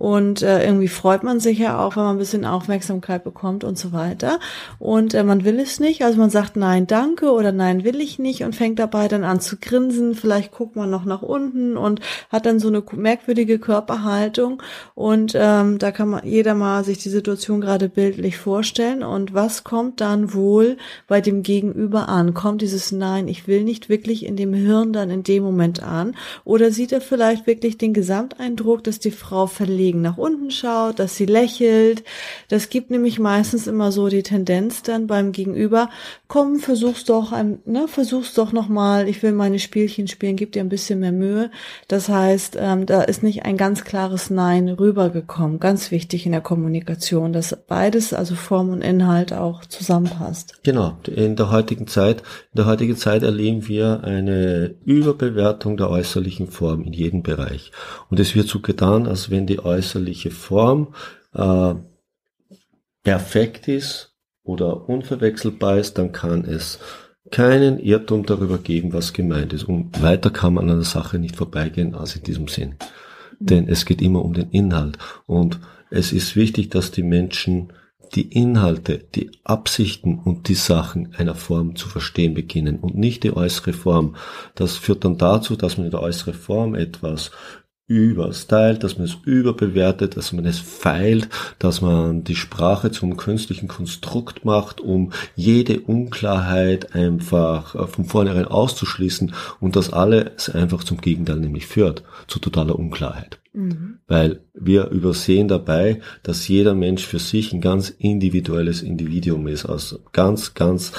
und 0.00 0.40
äh, 0.40 0.64
irgendwie 0.64 0.88
freut 0.88 1.24
man 1.24 1.40
sich 1.40 1.58
ja 1.58 1.78
auch, 1.78 1.94
wenn 1.94 2.04
man 2.04 2.16
ein 2.16 2.18
bisschen 2.18 2.46
Aufmerksamkeit 2.60 3.24
bekommt 3.24 3.64
und 3.64 3.78
so 3.78 3.92
weiter. 3.92 4.38
Und 4.78 5.14
äh, 5.14 5.24
man 5.24 5.44
will 5.44 5.58
es 5.58 5.80
nicht, 5.80 6.04
also 6.04 6.18
man 6.18 6.28
sagt 6.28 6.56
Nein, 6.56 6.86
danke 6.86 7.32
oder 7.32 7.52
Nein, 7.52 7.84
will 7.84 8.00
ich 8.00 8.18
nicht 8.18 8.44
und 8.44 8.54
fängt 8.54 8.78
dabei 8.78 9.08
dann 9.08 9.24
an 9.24 9.40
zu 9.40 9.56
grinsen. 9.56 10.14
Vielleicht 10.14 10.52
guckt 10.52 10.76
man 10.76 10.90
noch 10.90 11.06
nach 11.06 11.22
unten 11.22 11.78
und 11.78 12.00
hat 12.28 12.44
dann 12.44 12.60
so 12.60 12.68
eine 12.68 12.82
merkwürdige 12.92 13.58
Körperhaltung. 13.58 14.62
Und 14.94 15.32
ähm, 15.34 15.78
da 15.78 15.90
kann 15.90 16.10
man 16.10 16.26
jeder 16.26 16.54
mal 16.54 16.84
sich 16.84 16.98
die 16.98 17.08
Situation 17.08 17.62
gerade 17.62 17.88
bildlich 17.88 18.36
vorstellen. 18.36 19.02
Und 19.02 19.32
was 19.32 19.64
kommt 19.64 20.02
dann 20.02 20.34
wohl 20.34 20.76
bei 21.08 21.22
dem 21.22 21.42
Gegenüber 21.42 22.10
an? 22.10 22.34
Kommt 22.34 22.60
dieses 22.60 22.92
Nein, 22.92 23.26
ich 23.26 23.48
will 23.48 23.64
nicht 23.64 23.88
wirklich 23.88 24.26
in 24.26 24.36
dem 24.36 24.52
Hirn 24.52 24.92
dann 24.92 25.08
in 25.08 25.22
dem 25.22 25.42
Moment 25.42 25.82
an? 25.82 26.14
Oder 26.44 26.72
sieht 26.72 26.92
er 26.92 27.00
vielleicht 27.00 27.46
wirklich 27.46 27.78
den 27.78 27.94
Gesamteindruck, 27.94 28.84
dass 28.84 28.98
die 28.98 29.10
Frau 29.10 29.46
verlegen 29.46 30.02
nach 30.02 30.18
unten 30.18 30.50
schaut, 30.50 30.98
dass 30.98 31.16
sie 31.16 31.26
lächelt. 31.26 32.04
Das 32.50 32.68
gibt 32.68 32.90
nämlich 32.90 33.20
meistens 33.20 33.68
immer 33.68 33.92
so 33.92 34.08
die 34.08 34.24
Tendenz 34.24 34.82
dann 34.82 35.06
beim 35.06 35.30
Gegenüber, 35.30 35.88
komm, 36.26 36.58
versuch's 36.58 37.04
doch, 37.04 37.32
ne, 37.64 37.86
versuch's 37.86 38.34
doch 38.34 38.52
nochmal, 38.52 39.08
ich 39.08 39.22
will 39.22 39.32
meine 39.32 39.60
Spielchen 39.60 40.08
spielen, 40.08 40.34
gib 40.34 40.52
dir 40.52 40.60
ein 40.60 40.68
bisschen 40.68 40.98
mehr 40.98 41.12
Mühe. 41.12 41.50
Das 41.86 42.08
heißt, 42.08 42.58
ähm, 42.60 42.86
da 42.86 43.02
ist 43.02 43.22
nicht 43.22 43.44
ein 43.44 43.56
ganz 43.56 43.84
klares 43.84 44.30
Nein 44.30 44.68
rübergekommen. 44.68 45.60
Ganz 45.60 45.92
wichtig 45.92 46.26
in 46.26 46.32
der 46.32 46.40
Kommunikation, 46.40 47.32
dass 47.32 47.56
beides, 47.68 48.12
also 48.12 48.34
Form 48.34 48.70
und 48.70 48.82
Inhalt 48.82 49.32
auch 49.32 49.64
zusammenpasst. 49.64 50.60
Genau. 50.64 50.98
In 51.06 51.36
der 51.36 51.52
heutigen 51.52 51.86
Zeit, 51.86 52.18
in 52.52 52.56
der 52.56 52.66
heutigen 52.66 52.96
Zeit 52.96 53.22
erleben 53.22 53.68
wir 53.68 54.02
eine 54.02 54.74
Überbewertung 54.84 55.76
der 55.76 55.88
äußerlichen 55.88 56.48
Form 56.48 56.82
in 56.82 56.92
jedem 56.92 57.22
Bereich. 57.22 57.70
Und 58.10 58.18
es 58.18 58.34
wird 58.34 58.48
so 58.48 58.58
getan, 58.58 59.06
als 59.06 59.30
wenn 59.30 59.46
die 59.46 59.60
äußerliche 59.64 60.32
Form 60.32 60.88
äh, 61.34 61.74
perfekt 63.02 63.68
ist 63.68 64.14
oder 64.42 64.88
unverwechselbar 64.88 65.78
ist, 65.78 65.98
dann 65.98 66.12
kann 66.12 66.44
es 66.44 66.78
keinen 67.30 67.78
Irrtum 67.78 68.26
darüber 68.26 68.58
geben, 68.58 68.92
was 68.92 69.12
gemeint 69.12 69.52
ist. 69.52 69.64
Und 69.64 70.02
weiter 70.02 70.30
kann 70.30 70.54
man 70.54 70.68
an 70.70 70.76
der 70.76 70.84
Sache 70.84 71.18
nicht 71.18 71.36
vorbeigehen 71.36 71.94
als 71.94 72.16
in 72.16 72.22
diesem 72.22 72.48
Sinn. 72.48 72.70
Mhm. 73.38 73.46
Denn 73.46 73.68
es 73.68 73.84
geht 73.84 74.02
immer 74.02 74.24
um 74.24 74.34
den 74.34 74.50
Inhalt. 74.50 74.98
Und 75.26 75.60
es 75.90 76.12
ist 76.12 76.36
wichtig, 76.36 76.70
dass 76.70 76.90
die 76.90 77.02
Menschen 77.02 77.72
die 78.14 78.32
Inhalte, 78.32 78.98
die 78.98 79.30
Absichten 79.44 80.18
und 80.18 80.48
die 80.48 80.54
Sachen 80.54 81.14
einer 81.14 81.36
Form 81.36 81.76
zu 81.76 81.88
verstehen 81.88 82.34
beginnen 82.34 82.80
und 82.80 82.96
nicht 82.96 83.22
die 83.22 83.36
äußere 83.36 83.72
Form. 83.72 84.16
Das 84.56 84.76
führt 84.76 85.04
dann 85.04 85.16
dazu, 85.16 85.54
dass 85.54 85.76
man 85.76 85.86
in 85.86 85.92
der 85.92 86.02
äußeren 86.02 86.34
Form 86.34 86.74
etwas 86.74 87.30
überstylt, 87.90 88.84
dass 88.84 88.98
man 88.98 89.06
es 89.06 89.16
überbewertet, 89.24 90.16
dass 90.16 90.32
man 90.32 90.46
es 90.46 90.60
feilt, 90.60 91.28
dass 91.58 91.80
man 91.80 92.22
die 92.22 92.36
Sprache 92.36 92.92
zum 92.92 93.16
künstlichen 93.16 93.66
Konstrukt 93.66 94.44
macht, 94.44 94.80
um 94.80 95.10
jede 95.34 95.80
Unklarheit 95.80 96.94
einfach 96.94 97.74
äh, 97.74 97.88
von 97.88 98.04
vornherein 98.04 98.44
auszuschließen 98.44 99.34
und 99.58 99.74
das 99.74 99.92
alles 99.92 100.48
einfach 100.50 100.84
zum 100.84 101.00
Gegenteil 101.00 101.40
nämlich 101.40 101.66
führt, 101.66 102.04
zu 102.28 102.38
totaler 102.38 102.78
Unklarheit. 102.78 103.40
Mhm. 103.52 103.98
Weil 104.06 104.38
wir 104.54 104.90
übersehen 104.90 105.48
dabei, 105.48 106.00
dass 106.22 106.46
jeder 106.46 106.76
Mensch 106.76 107.04
für 107.04 107.18
sich 107.18 107.52
ein 107.52 107.60
ganz 107.60 107.90
individuelles 107.90 108.82
Individuum 108.82 109.48
ist, 109.48 109.64
aus 109.66 109.98
ganz, 110.12 110.54
ganz 110.54 110.92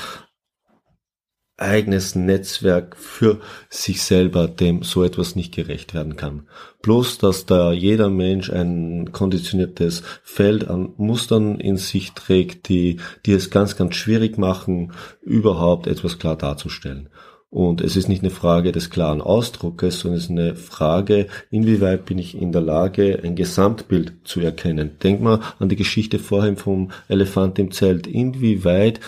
eigenes 1.61 2.15
Netzwerk 2.15 2.97
für 2.97 3.39
sich 3.69 4.01
selber, 4.01 4.47
dem 4.47 4.83
so 4.83 5.03
etwas 5.03 5.35
nicht 5.35 5.53
gerecht 5.55 5.93
werden 5.93 6.15
kann. 6.15 6.47
Bloß, 6.81 7.19
dass 7.19 7.45
da 7.45 7.71
jeder 7.71 8.09
Mensch 8.09 8.49
ein 8.49 9.11
konditioniertes 9.11 10.03
Feld 10.23 10.67
an 10.67 10.93
Mustern 10.97 11.59
in 11.59 11.77
sich 11.77 12.13
trägt, 12.13 12.67
die, 12.69 12.97
die 13.25 13.33
es 13.33 13.51
ganz, 13.51 13.75
ganz 13.77 13.95
schwierig 13.95 14.37
machen, 14.37 14.93
überhaupt 15.21 15.87
etwas 15.87 16.17
klar 16.17 16.35
darzustellen. 16.35 17.09
Und 17.51 17.81
es 17.81 17.97
ist 17.97 18.07
nicht 18.07 18.23
eine 18.23 18.31
Frage 18.31 18.71
des 18.71 18.89
klaren 18.89 19.21
Ausdruckes, 19.21 19.99
sondern 19.99 20.17
es 20.17 20.23
ist 20.23 20.29
eine 20.31 20.55
Frage, 20.55 21.27
inwieweit 21.49 22.05
bin 22.05 22.17
ich 22.17 22.41
in 22.41 22.53
der 22.53 22.61
Lage, 22.61 23.19
ein 23.23 23.35
Gesamtbild 23.35 24.13
zu 24.23 24.39
erkennen. 24.39 24.91
Denk 25.03 25.21
mal 25.21 25.41
an 25.59 25.67
die 25.67 25.75
Geschichte 25.75 26.17
vorhin 26.17 26.55
vom 26.55 26.91
Elefant 27.09 27.59
im 27.59 27.71
Zelt. 27.71 28.07
Inwieweit 28.07 29.01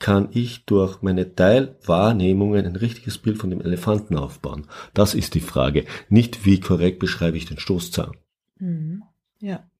kann 0.00 0.30
ich 0.32 0.64
durch 0.64 1.02
meine 1.02 1.36
Teilwahrnehmungen 1.36 2.66
ein 2.66 2.74
richtiges 2.74 3.18
Bild 3.18 3.38
von 3.38 3.50
dem 3.50 3.60
Elefanten 3.60 4.16
aufbauen? 4.16 4.66
Das 4.94 5.14
ist 5.14 5.34
die 5.34 5.40
Frage. 5.40 5.84
Nicht 6.08 6.44
wie 6.44 6.58
korrekt 6.58 6.98
beschreibe 6.98 7.36
ich 7.36 7.44
den 7.44 7.60
Stoßzahn. 7.60 8.16
Mhm. 8.58 9.04
Ja. 9.38 9.70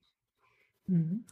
Mhm. 0.87 1.25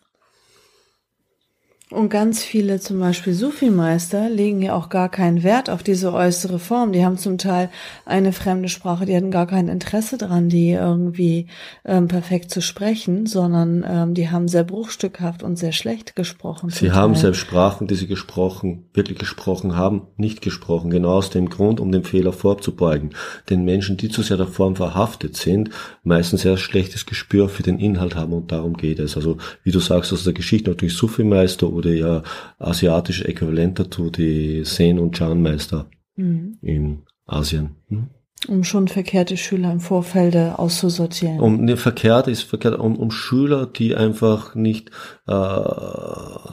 Und 1.91 2.11
ganz 2.11 2.43
viele, 2.45 2.81
zum 2.81 3.01
Beispiel 3.01 3.33
Sufi-Meister, 3.33 4.29
legen 4.29 4.61
ja 4.61 4.75
auch 4.75 4.91
gar 4.91 5.09
keinen 5.09 5.43
Wert 5.43 5.71
auf 5.71 5.83
diese 5.83 6.13
äußere 6.13 6.59
Form. 6.59 6.93
Die 6.93 7.03
haben 7.03 7.17
zum 7.17 7.39
Teil 7.39 7.71
eine 8.05 8.33
fremde 8.33 8.69
Sprache, 8.69 9.07
die 9.07 9.17
hatten 9.17 9.31
gar 9.31 9.47
kein 9.47 9.69
Interesse 9.69 10.19
daran, 10.19 10.51
die 10.51 10.73
irgendwie 10.73 11.47
ähm, 11.87 12.07
perfekt 12.07 12.51
zu 12.51 12.61
sprechen, 12.61 13.25
sondern 13.25 13.87
ähm, 13.89 14.13
die 14.13 14.29
haben 14.29 14.49
sehr 14.49 14.65
bruchstückhaft 14.65 15.43
und 15.43 15.57
sehr 15.57 15.73
schlecht 15.73 16.15
gesprochen. 16.15 16.69
Sie 16.69 16.93
haben 16.93 17.15
selbst 17.15 17.39
Sprachen, 17.39 17.87
die 17.87 17.95
sie 17.95 18.07
gesprochen, 18.07 18.85
wirklich 18.93 19.19
gesprochen 19.19 19.75
haben, 19.75 20.03
nicht 20.19 20.43
gesprochen. 20.43 20.91
Genau 20.91 21.13
aus 21.13 21.31
dem 21.31 21.49
Grund, 21.49 21.81
um 21.81 21.91
den 21.91 22.05
Fehler 22.05 22.35
vorzubeugen. 22.35 23.15
Den 23.49 23.65
Menschen, 23.65 23.97
die 23.97 24.11
zu 24.11 24.21
sehr 24.21 24.37
der 24.37 24.47
Form 24.47 24.77
verhaftet 24.77 25.39
sind, 25.39 25.71
meistens 26.03 26.43
sehr 26.43 26.59
schlechtes 26.59 27.07
Gespür 27.07 27.49
für 27.49 27.63
den 27.63 27.79
Inhalt 27.79 28.15
haben 28.15 28.35
und 28.35 28.53
darum 28.53 28.77
geht 28.77 28.99
es. 28.99 29.17
Also, 29.17 29.39
wie 29.65 29.73
du 29.73 29.81
sagst, 29.81 30.13
aus 30.13 30.25
der 30.25 30.35
Geschichte 30.35 30.69
natürlich 30.69 30.95
Sufi-Meister 30.95 31.78
oder 31.79 31.93
ja 31.93 32.23
asiatische 32.59 33.27
Äquivalent 33.27 33.79
dazu, 33.79 34.11
die 34.11 34.63
Zen- 34.65 34.99
und 34.99 35.17
Chan-Meister 35.17 35.89
mhm. 36.17 36.59
in 36.61 37.03
Asien. 37.27 37.77
Hm? 37.89 38.09
Um 38.47 38.63
schon 38.63 38.87
verkehrte 38.87 39.37
Schüler 39.37 39.73
im 39.73 39.81
Vorfeld 39.81 40.37
auszusortieren. 40.37 41.41
Um 41.41 41.65
ne, 41.65 41.77
verkehrt 41.77 42.29
ist 42.29 42.43
verkehrt, 42.43 42.79
um, 42.79 42.97
um 42.97 43.11
Schüler, 43.11 43.67
die 43.67 43.97
einfach 43.97 44.55
nicht 44.55 44.91
äh, 45.27 46.53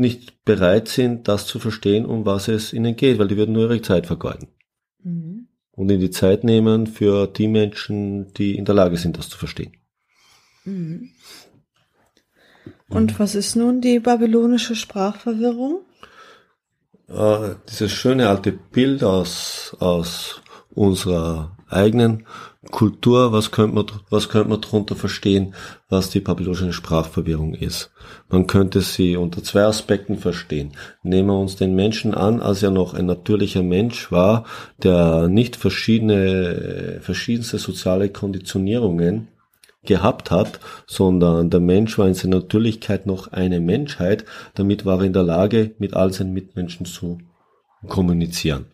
nicht 0.00 0.44
bereit 0.44 0.88
sind, 0.88 1.28
das 1.28 1.46
zu 1.46 1.58
verstehen, 1.58 2.06
um 2.06 2.24
was 2.24 2.48
es 2.48 2.72
ihnen 2.72 2.96
geht, 2.96 3.18
weil 3.18 3.28
die 3.28 3.36
würden 3.36 3.52
nur 3.52 3.64
ihre 3.64 3.82
Zeit 3.82 4.06
vergeuden. 4.06 4.48
Mhm. 5.02 5.48
Und 5.72 5.90
in 5.90 6.00
die 6.00 6.10
Zeit 6.10 6.42
nehmen 6.42 6.86
für 6.86 7.26
die 7.26 7.48
Menschen, 7.48 8.32
die 8.34 8.56
in 8.56 8.64
der 8.64 8.74
Lage 8.74 8.96
sind, 8.96 9.18
das 9.18 9.28
zu 9.28 9.38
verstehen. 9.38 9.72
Mhm. 10.64 11.10
Und 12.90 13.18
was 13.20 13.34
ist 13.34 13.54
nun 13.54 13.80
die 13.80 14.00
babylonische 14.00 14.74
Sprachverwirrung? 14.74 15.80
Äh, 17.08 17.54
dieses 17.68 17.92
schöne 17.92 18.28
alte 18.28 18.52
Bild 18.52 19.04
aus, 19.04 19.76
aus 19.78 20.42
unserer 20.74 21.56
eigenen 21.68 22.26
Kultur, 22.70 23.32
was 23.32 23.52
könnte 23.52 23.74
man, 23.74 23.86
was 24.10 24.28
könnte 24.28 24.48
man 24.48 24.60
darunter 24.60 24.96
verstehen, 24.96 25.54
was 25.88 26.10
die 26.10 26.20
babylonische 26.20 26.72
Sprachverwirrung 26.72 27.54
ist? 27.54 27.90
Man 28.28 28.46
könnte 28.46 28.80
sie 28.80 29.16
unter 29.16 29.42
zwei 29.42 29.62
Aspekten 29.62 30.18
verstehen. 30.18 30.72
Nehmen 31.02 31.28
wir 31.28 31.38
uns 31.38 31.56
den 31.56 31.74
Menschen 31.74 32.14
an, 32.14 32.40
als 32.40 32.62
er 32.62 32.70
noch 32.70 32.94
ein 32.94 33.06
natürlicher 33.06 33.62
Mensch 33.62 34.10
war, 34.10 34.44
der 34.82 35.28
nicht 35.28 35.56
verschiedene, 35.56 36.98
verschiedenste 37.02 37.58
soziale 37.58 38.10
Konditionierungen 38.10 39.28
gehabt 39.84 40.30
hat, 40.30 40.60
sondern 40.86 41.50
der 41.50 41.60
Mensch 41.60 41.98
war 41.98 42.06
in 42.06 42.14
seiner 42.14 42.40
Natürlichkeit 42.40 43.06
noch 43.06 43.28
eine 43.28 43.60
Menschheit, 43.60 44.24
damit 44.54 44.84
war 44.84 45.00
er 45.00 45.06
in 45.06 45.12
der 45.12 45.22
Lage, 45.22 45.74
mit 45.78 45.94
all 45.94 46.12
seinen 46.12 46.32
Mitmenschen 46.32 46.86
zu 46.86 47.18
kommunizieren. 47.88 48.66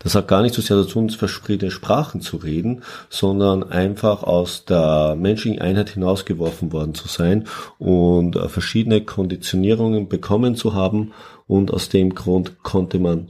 Das 0.00 0.14
hat 0.14 0.28
gar 0.28 0.42
nicht 0.42 0.54
so 0.54 0.62
sehr 0.62 0.76
dazu, 0.76 0.98
uns 0.98 1.14
verschiedene 1.14 1.70
Sprachen 1.70 2.20
zu 2.20 2.36
reden, 2.36 2.82
sondern 3.10 3.62
einfach 3.62 4.24
aus 4.24 4.64
der 4.64 5.14
menschlichen 5.16 5.60
Einheit 5.60 5.90
hinausgeworfen 5.90 6.72
worden 6.72 6.94
zu 6.94 7.06
sein 7.06 7.46
und 7.78 8.36
verschiedene 8.48 9.04
Konditionierungen 9.04 10.08
bekommen 10.08 10.56
zu 10.56 10.74
haben 10.74 11.12
und 11.46 11.72
aus 11.72 11.88
dem 11.88 12.14
Grund 12.14 12.62
konnte 12.62 12.98
man 12.98 13.28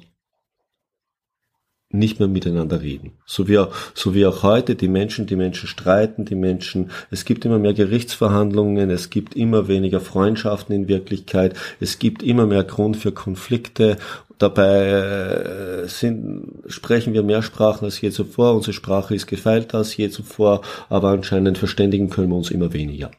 nicht 1.91 2.19
mehr 2.19 2.29
miteinander 2.29 2.83
reden. 2.83 3.13
So 3.25 3.49
wie, 3.49 3.59
auch, 3.59 3.75
so 3.95 4.15
wie 4.15 4.27
auch 4.27 4.43
heute 4.43 4.75
die 4.75 4.89
Menschen, 4.89 5.27
die 5.27 5.37
Menschen 5.37 5.69
streiten, 5.69 6.27
die 6.27 6.35
Menschen, 6.35 6.91
es 7.11 7.25
gibt 7.25 7.47
immer 7.47 7.59
mehr 7.59 7.73
Gerichtsverhandlungen, 7.73 8.91
es 8.91 9.09
gibt 9.09 9.35
immer 9.35 9.69
weniger 9.69 10.01
Freundschaften 10.01 10.75
in 10.75 10.89
Wirklichkeit, 10.89 11.55
es 11.81 11.99
gibt 11.99 12.23
immer 12.23 12.47
mehr 12.47 12.65
Grund 12.65 12.99
für 12.99 13.13
Konflikte. 13.13 13.97
Dabei 14.37 14.91
äh, 14.91 15.89
sind, 15.89 16.63
sprechen 16.67 17.15
wir 17.15 17.23
mehr 17.23 17.43
Sprachen 17.43 17.87
als 17.87 18.01
je 18.01 18.11
zuvor, 18.11 18.55
unsere 18.55 18.75
Sprache 18.75 19.15
ist 19.15 19.27
gefeilter 19.27 19.79
als 19.79 19.97
je 19.97 20.11
zuvor, 20.11 20.61
aber 20.91 21.09
anscheinend 21.09 21.57
verständigen 21.57 22.11
können 22.11 22.29
wir 22.29 22.37
uns 22.37 22.51
immer 22.51 22.73
weniger. 22.75 23.11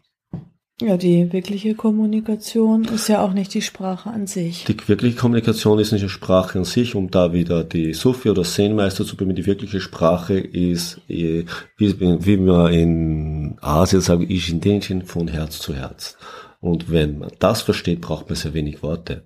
Ja, 0.81 0.95
die 0.95 1.33
wirkliche 1.33 1.75
Kommunikation 1.75 2.85
ist 2.85 3.09
ja 3.09 3.21
auch 3.21 3.33
nicht 3.33 3.53
die 3.53 3.61
Sprache 3.61 4.09
an 4.09 4.27
sich. 4.27 4.63
Die 4.63 4.87
wirkliche 4.87 5.17
Kommunikation 5.17 5.77
ist 5.77 5.91
nicht 5.91 6.05
die 6.05 6.09
Sprache 6.09 6.59
an 6.59 6.63
sich, 6.63 6.95
um 6.95 7.11
da 7.11 7.33
wieder 7.33 7.65
die 7.65 7.93
Sufi 7.93 8.29
oder 8.29 8.43
Zen-Meister 8.43 9.05
zu 9.05 9.17
bemühen. 9.17 9.35
Die 9.35 9.45
wirkliche 9.45 9.81
Sprache 9.81 10.39
ist, 10.39 11.01
äh, 11.09 11.43
wie, 11.75 11.99
wie 11.99 12.37
man 12.37 12.71
in 12.71 13.57
Asien 13.59 13.99
sagt, 13.99 14.29
Ishindenchen 14.29 15.03
von 15.03 15.27
Herz 15.27 15.59
zu 15.59 15.75
Herz. 15.75 16.17
Und 16.61 16.89
wenn 16.89 17.19
man 17.19 17.31
das 17.39 17.61
versteht, 17.61 17.99
braucht 17.99 18.29
man 18.29 18.37
sehr 18.37 18.53
wenig 18.53 18.81
Worte. 18.81 19.25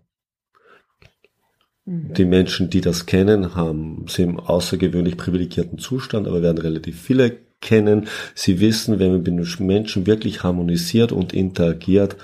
Mhm. 1.86 2.16
Die 2.16 2.26
Menschen, 2.26 2.72
die 2.72 2.82
das 2.82 3.06
kennen, 3.06 3.54
haben, 3.54 4.06
sind 4.08 4.30
im 4.32 4.40
außergewöhnlich 4.40 5.18
privilegierten 5.18 5.78
Zustand, 5.78 6.28
aber 6.28 6.42
werden 6.42 6.58
relativ 6.58 7.00
viele 7.00 7.38
kennen. 7.64 8.08
Sie 8.36 8.60
wissen, 8.60 9.00
wenn 9.00 9.12
man 9.12 9.24
mit 9.24 9.60
Menschen 9.60 10.06
wirklich 10.06 10.44
harmonisiert 10.44 11.12
und 11.12 11.34
interagiert, 11.34 12.16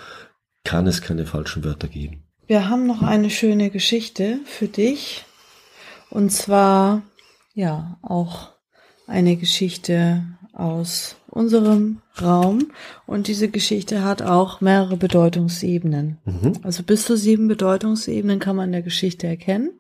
kann 0.64 0.86
es 0.86 1.02
keine 1.02 1.26
falschen 1.26 1.64
Wörter 1.64 1.88
geben. 1.88 2.24
Wir 2.46 2.70
haben 2.70 2.86
noch 2.86 3.02
eine 3.02 3.32
schöne 3.32 3.72
Geschichte 3.72 4.40
für 4.46 4.68
dich. 4.68 5.26
Und 6.10 6.32
zwar, 6.32 7.04
ja, 7.54 7.98
auch 8.02 8.50
eine 9.08 9.36
Geschichte 9.36 10.24
aus 10.54 11.16
unserem 11.28 12.02
Raum. 12.22 12.72
Und 13.06 13.28
diese 13.28 13.50
Geschichte 13.50 14.04
hat 14.04 14.22
auch 14.22 14.62
mehrere 14.62 14.98
Bedeutungsebenen. 14.98 16.18
Mhm. 16.26 16.54
Also 16.64 16.84
bis 16.84 17.06
zu 17.06 17.16
sieben 17.16 17.48
Bedeutungsebenen 17.48 18.40
kann 18.40 18.56
man 18.56 18.68
in 18.68 18.74
der 18.74 18.82
Geschichte 18.82 19.28
erkennen. 19.28 19.79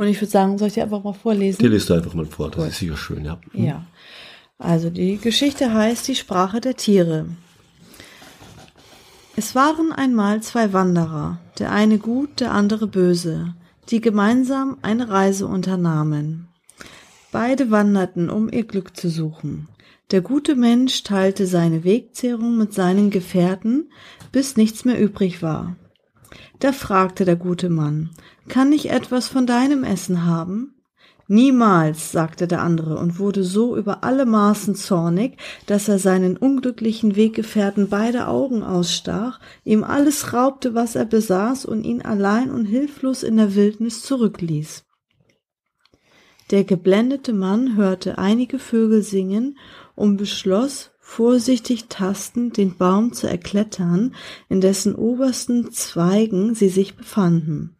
Und 0.00 0.08
ich 0.08 0.18
würde 0.18 0.30
sagen, 0.30 0.56
soll 0.56 0.68
ich 0.68 0.74
dir 0.74 0.84
einfach 0.84 1.04
mal 1.04 1.12
vorlesen? 1.12 1.58
Die 1.58 1.68
liest 1.68 1.90
du 1.90 1.92
einfach 1.92 2.14
mal 2.14 2.24
vor, 2.24 2.50
das 2.50 2.58
cool. 2.58 2.68
ist 2.68 2.78
sicher 2.78 2.96
schön, 2.96 3.22
ja. 3.22 3.38
Mhm. 3.52 3.64
Ja. 3.66 3.84
Also 4.56 4.88
die 4.88 5.18
Geschichte 5.18 5.74
heißt 5.74 6.08
die 6.08 6.14
Sprache 6.14 6.62
der 6.62 6.74
Tiere. 6.76 7.26
Es 9.36 9.54
waren 9.54 9.92
einmal 9.92 10.42
zwei 10.42 10.72
Wanderer, 10.72 11.38
der 11.58 11.70
eine 11.70 11.98
gut, 11.98 12.40
der 12.40 12.52
andere 12.52 12.86
böse, 12.86 13.54
die 13.90 14.00
gemeinsam 14.00 14.78
eine 14.80 15.10
Reise 15.10 15.46
unternahmen. 15.46 16.48
Beide 17.30 17.70
wanderten, 17.70 18.30
um 18.30 18.50
ihr 18.50 18.64
Glück 18.64 18.96
zu 18.96 19.10
suchen. 19.10 19.68
Der 20.12 20.22
gute 20.22 20.56
Mensch 20.56 21.02
teilte 21.02 21.46
seine 21.46 21.84
Wegzehrung 21.84 22.56
mit 22.56 22.72
seinen 22.72 23.10
Gefährten, 23.10 23.90
bis 24.32 24.56
nichts 24.56 24.86
mehr 24.86 24.98
übrig 24.98 25.42
war. 25.42 25.76
Da 26.58 26.72
fragte 26.72 27.24
der 27.24 27.36
gute 27.36 27.70
Mann, 27.70 28.10
kann 28.48 28.72
ich 28.72 28.90
etwas 28.90 29.28
von 29.28 29.46
deinem 29.46 29.84
Essen 29.84 30.24
haben? 30.24 30.74
Niemals, 31.32 32.10
sagte 32.10 32.48
der 32.48 32.60
andere 32.60 32.98
und 32.98 33.20
wurde 33.20 33.44
so 33.44 33.76
über 33.76 34.02
alle 34.02 34.26
Maßen 34.26 34.74
zornig, 34.74 35.38
dass 35.66 35.88
er 35.88 36.00
seinen 36.00 36.36
unglücklichen 36.36 37.14
Weggefährten 37.14 37.88
beide 37.88 38.26
Augen 38.26 38.64
ausstach, 38.64 39.38
ihm 39.62 39.84
alles 39.84 40.32
raubte, 40.32 40.74
was 40.74 40.96
er 40.96 41.04
besaß 41.04 41.66
und 41.66 41.84
ihn 41.84 42.02
allein 42.02 42.50
und 42.50 42.64
hilflos 42.64 43.22
in 43.22 43.36
der 43.36 43.54
Wildnis 43.54 44.02
zurückließ. 44.02 44.84
Der 46.50 46.64
geblendete 46.64 47.32
Mann 47.32 47.76
hörte 47.76 48.18
einige 48.18 48.58
Vögel 48.58 49.02
singen 49.02 49.56
und 49.94 50.16
beschloss, 50.16 50.90
vorsichtig 51.10 51.86
tastend 51.88 52.56
den 52.56 52.76
Baum 52.76 53.12
zu 53.12 53.26
erklettern, 53.26 54.14
in 54.48 54.60
dessen 54.60 54.94
obersten 54.94 55.72
Zweigen 55.72 56.54
sie 56.54 56.68
sich 56.68 56.96
befanden. 56.96 57.76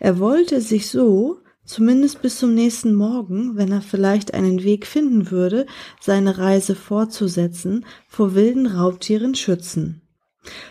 Er 0.00 0.18
wollte 0.18 0.60
sich 0.60 0.90
so, 0.90 1.38
zumindest 1.64 2.22
bis 2.22 2.38
zum 2.38 2.54
nächsten 2.54 2.92
Morgen, 2.92 3.56
wenn 3.56 3.70
er 3.70 3.82
vielleicht 3.82 4.34
einen 4.34 4.64
Weg 4.64 4.84
finden 4.84 5.30
würde, 5.30 5.66
seine 6.00 6.38
Reise 6.38 6.74
fortzusetzen, 6.74 7.86
vor 8.08 8.34
wilden 8.34 8.66
Raubtieren 8.66 9.36
schützen. 9.36 10.01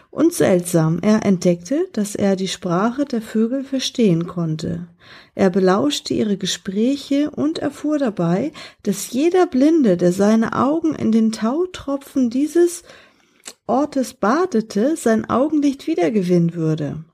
Und 0.09 0.33
seltsam, 0.33 0.99
er 1.01 1.25
entdeckte, 1.25 1.87
dass 1.93 2.15
er 2.15 2.35
die 2.35 2.49
Sprache 2.49 3.05
der 3.05 3.21
Vögel 3.21 3.63
verstehen 3.63 4.27
konnte. 4.27 4.87
Er 5.35 5.49
belauschte 5.49 6.13
ihre 6.13 6.37
Gespräche 6.37 7.31
und 7.31 7.59
erfuhr 7.59 7.97
dabei, 7.97 8.51
dass 8.83 9.11
jeder 9.11 9.47
Blinde, 9.47 9.95
der 9.95 10.11
seine 10.11 10.53
Augen 10.53 10.93
in 10.95 11.11
den 11.13 11.31
Tautropfen 11.31 12.29
dieses 12.29 12.83
Ortes 13.65 14.13
badete, 14.13 14.97
sein 14.97 15.29
Augenlicht 15.29 15.87
wiedergewinnen 15.87 16.53
würde. 16.53 17.05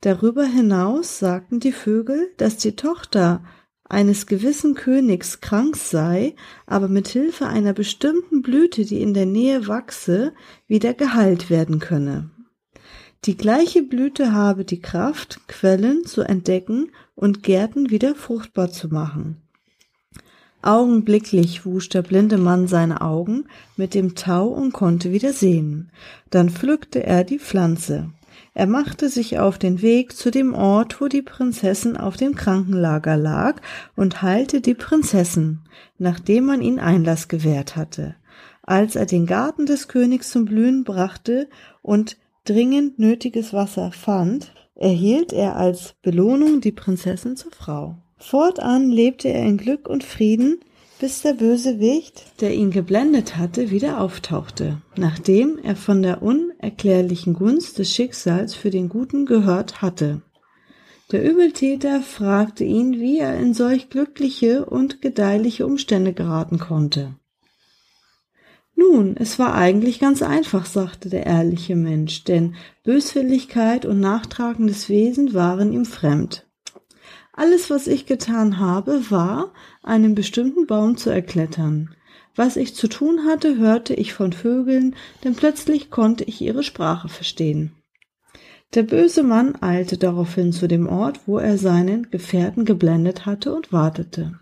Darüber 0.00 0.44
hinaus 0.44 1.20
sagten 1.20 1.60
die 1.60 1.70
Vögel, 1.70 2.32
dass 2.36 2.56
die 2.56 2.74
Tochter 2.74 3.44
eines 3.92 4.26
gewissen 4.26 4.74
Königs 4.74 5.40
krank 5.40 5.76
sei, 5.76 6.34
aber 6.66 6.88
mit 6.88 7.08
Hilfe 7.08 7.46
einer 7.46 7.74
bestimmten 7.74 8.40
Blüte, 8.40 8.86
die 8.86 9.02
in 9.02 9.12
der 9.12 9.26
Nähe 9.26 9.68
wachse, 9.68 10.32
wieder 10.66 10.94
geheilt 10.94 11.50
werden 11.50 11.78
könne. 11.78 12.30
Die 13.26 13.36
gleiche 13.36 13.82
Blüte 13.82 14.32
habe 14.32 14.64
die 14.64 14.80
Kraft, 14.80 15.46
Quellen 15.46 16.04
zu 16.06 16.22
entdecken 16.22 16.90
und 17.14 17.42
Gärten 17.42 17.90
wieder 17.90 18.14
fruchtbar 18.14 18.70
zu 18.70 18.88
machen. 18.88 19.42
Augenblicklich 20.62 21.66
wusch 21.66 21.88
der 21.90 22.02
blinde 22.02 22.38
Mann 22.38 22.68
seine 22.68 23.02
Augen 23.02 23.44
mit 23.76 23.94
dem 23.94 24.14
Tau 24.14 24.46
und 24.48 24.72
konnte 24.72 25.12
wieder 25.12 25.32
sehen. 25.32 25.90
Dann 26.30 26.48
pflückte 26.48 27.04
er 27.04 27.24
die 27.24 27.38
Pflanze. 27.38 28.10
Er 28.54 28.66
machte 28.66 29.08
sich 29.08 29.38
auf 29.38 29.58
den 29.58 29.80
Weg 29.80 30.14
zu 30.14 30.30
dem 30.30 30.54
Ort, 30.54 31.00
wo 31.00 31.08
die 31.08 31.22
Prinzessin 31.22 31.96
auf 31.96 32.16
dem 32.16 32.34
Krankenlager 32.34 33.16
lag, 33.16 33.60
und 33.96 34.20
heilte 34.20 34.60
die 34.60 34.74
Prinzessin, 34.74 35.60
nachdem 35.98 36.46
man 36.46 36.60
ihn 36.60 36.78
Einlass 36.78 37.28
gewährt 37.28 37.76
hatte. 37.76 38.14
Als 38.62 38.94
er 38.94 39.06
den 39.06 39.26
Garten 39.26 39.66
des 39.66 39.88
Königs 39.88 40.30
zum 40.30 40.44
Blühen 40.44 40.84
brachte 40.84 41.48
und 41.80 42.18
dringend 42.44 42.98
nötiges 42.98 43.52
Wasser 43.52 43.90
fand, 43.90 44.52
erhielt 44.74 45.32
er 45.32 45.56
als 45.56 45.94
Belohnung 46.02 46.60
die 46.60 46.72
Prinzessin 46.72 47.36
zur 47.36 47.52
Frau. 47.52 47.96
Fortan 48.18 48.90
lebte 48.90 49.28
er 49.28 49.44
in 49.44 49.56
Glück 49.56 49.88
und 49.88 50.04
Frieden, 50.04 50.60
bis 51.02 51.20
der 51.20 51.32
böse 51.32 51.80
Wicht, 51.80 52.40
der 52.40 52.54
ihn 52.54 52.70
geblendet 52.70 53.36
hatte, 53.36 53.72
wieder 53.72 54.00
auftauchte, 54.00 54.80
nachdem 54.96 55.58
er 55.60 55.74
von 55.74 56.00
der 56.00 56.22
unerklärlichen 56.22 57.34
Gunst 57.34 57.80
des 57.80 57.92
Schicksals 57.92 58.54
für 58.54 58.70
den 58.70 58.88
Guten 58.88 59.26
gehört 59.26 59.82
hatte. 59.82 60.22
Der 61.10 61.28
Übeltäter 61.28 62.02
fragte 62.02 62.62
ihn, 62.62 63.00
wie 63.00 63.18
er 63.18 63.36
in 63.36 63.52
solch 63.52 63.90
glückliche 63.90 64.64
und 64.64 65.02
gedeihliche 65.02 65.66
Umstände 65.66 66.12
geraten 66.12 66.60
konnte. 66.60 67.16
Nun, 68.76 69.16
es 69.16 69.40
war 69.40 69.56
eigentlich 69.56 69.98
ganz 69.98 70.22
einfach, 70.22 70.66
sagte 70.66 71.08
der 71.08 71.26
ehrliche 71.26 71.74
Mensch, 71.74 72.22
denn 72.22 72.54
Böswilligkeit 72.84 73.86
und 73.86 73.98
nachtragendes 73.98 74.88
Wesen 74.88 75.34
waren 75.34 75.72
ihm 75.72 75.84
fremd. 75.84 76.46
Alles, 77.32 77.70
was 77.70 77.86
ich 77.86 78.06
getan 78.06 78.58
habe, 78.58 79.10
war, 79.10 79.52
einen 79.82 80.14
bestimmten 80.14 80.66
Baum 80.66 80.96
zu 80.96 81.10
erklettern. 81.10 81.94
Was 82.34 82.56
ich 82.56 82.74
zu 82.74 82.88
tun 82.88 83.26
hatte, 83.26 83.56
hörte 83.56 83.94
ich 83.94 84.12
von 84.14 84.32
Vögeln, 84.32 84.94
denn 85.24 85.34
plötzlich 85.34 85.90
konnte 85.90 86.24
ich 86.24 86.40
ihre 86.40 86.62
Sprache 86.62 87.08
verstehen. 87.08 87.72
Der 88.74 88.84
böse 88.84 89.22
Mann 89.22 89.60
eilte 89.60 89.98
daraufhin 89.98 90.52
zu 90.52 90.66
dem 90.66 90.88
Ort, 90.88 91.20
wo 91.26 91.38
er 91.38 91.58
seinen 91.58 92.10
Gefährten 92.10 92.64
geblendet 92.64 93.26
hatte 93.26 93.54
und 93.54 93.72
wartete. 93.72 94.38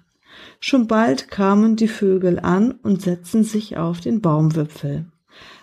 Schon 0.60 0.86
bald 0.86 1.30
kamen 1.30 1.74
die 1.74 1.88
Vögel 1.88 2.38
an 2.38 2.72
und 2.82 3.02
setzten 3.02 3.42
sich 3.42 3.76
auf 3.76 4.00
den 4.00 4.20
Baumwipfel. 4.20 5.06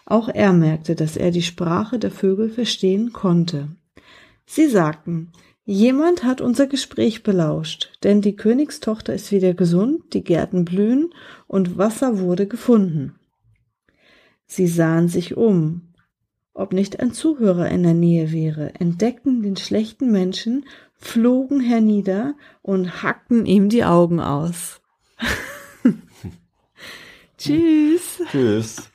Auch 0.05 0.27
er 0.27 0.53
merkte, 0.53 0.95
dass 0.95 1.15
er 1.17 1.31
die 1.31 1.41
Sprache 1.41 1.99
der 1.99 2.11
Vögel 2.11 2.49
verstehen 2.49 3.13
konnte. 3.13 3.69
Sie 4.45 4.67
sagten, 4.67 5.31
jemand 5.67 6.23
hat 6.23 6.41
unser 6.41 6.65
Gespräch 6.65 7.21
belauscht, 7.21 7.91
denn 8.03 8.21
die 8.21 8.35
Königstochter 8.35 9.13
ist 9.13 9.31
wieder 9.31 9.53
gesund, 9.53 10.13
die 10.13 10.23
Gärten 10.23 10.65
blühen 10.65 11.13
und 11.45 11.77
Wasser 11.77 12.19
wurde 12.19 12.47
gefunden. 12.47 13.19
Sie 14.45 14.65
sahen 14.65 15.09
sich 15.09 15.35
um, 15.35 15.93
ob 16.53 16.73
nicht 16.73 16.99
ein 16.99 17.11
Zuhörer 17.11 17.69
in 17.69 17.83
der 17.83 17.93
Nähe 17.93 18.31
wäre, 18.31 18.73
entdeckten 18.79 19.43
den 19.43 19.57
schlechten 19.57 20.11
Menschen 20.11 20.65
flogen 20.95 21.59
hernieder 21.59 22.35
und 22.61 23.03
hackten 23.03 23.45
ihm 23.45 23.69
die 23.69 23.83
Augen 23.83 24.19
aus. 24.19 24.81
Tschüss. 27.37 28.23
Tschüss. 28.31 28.89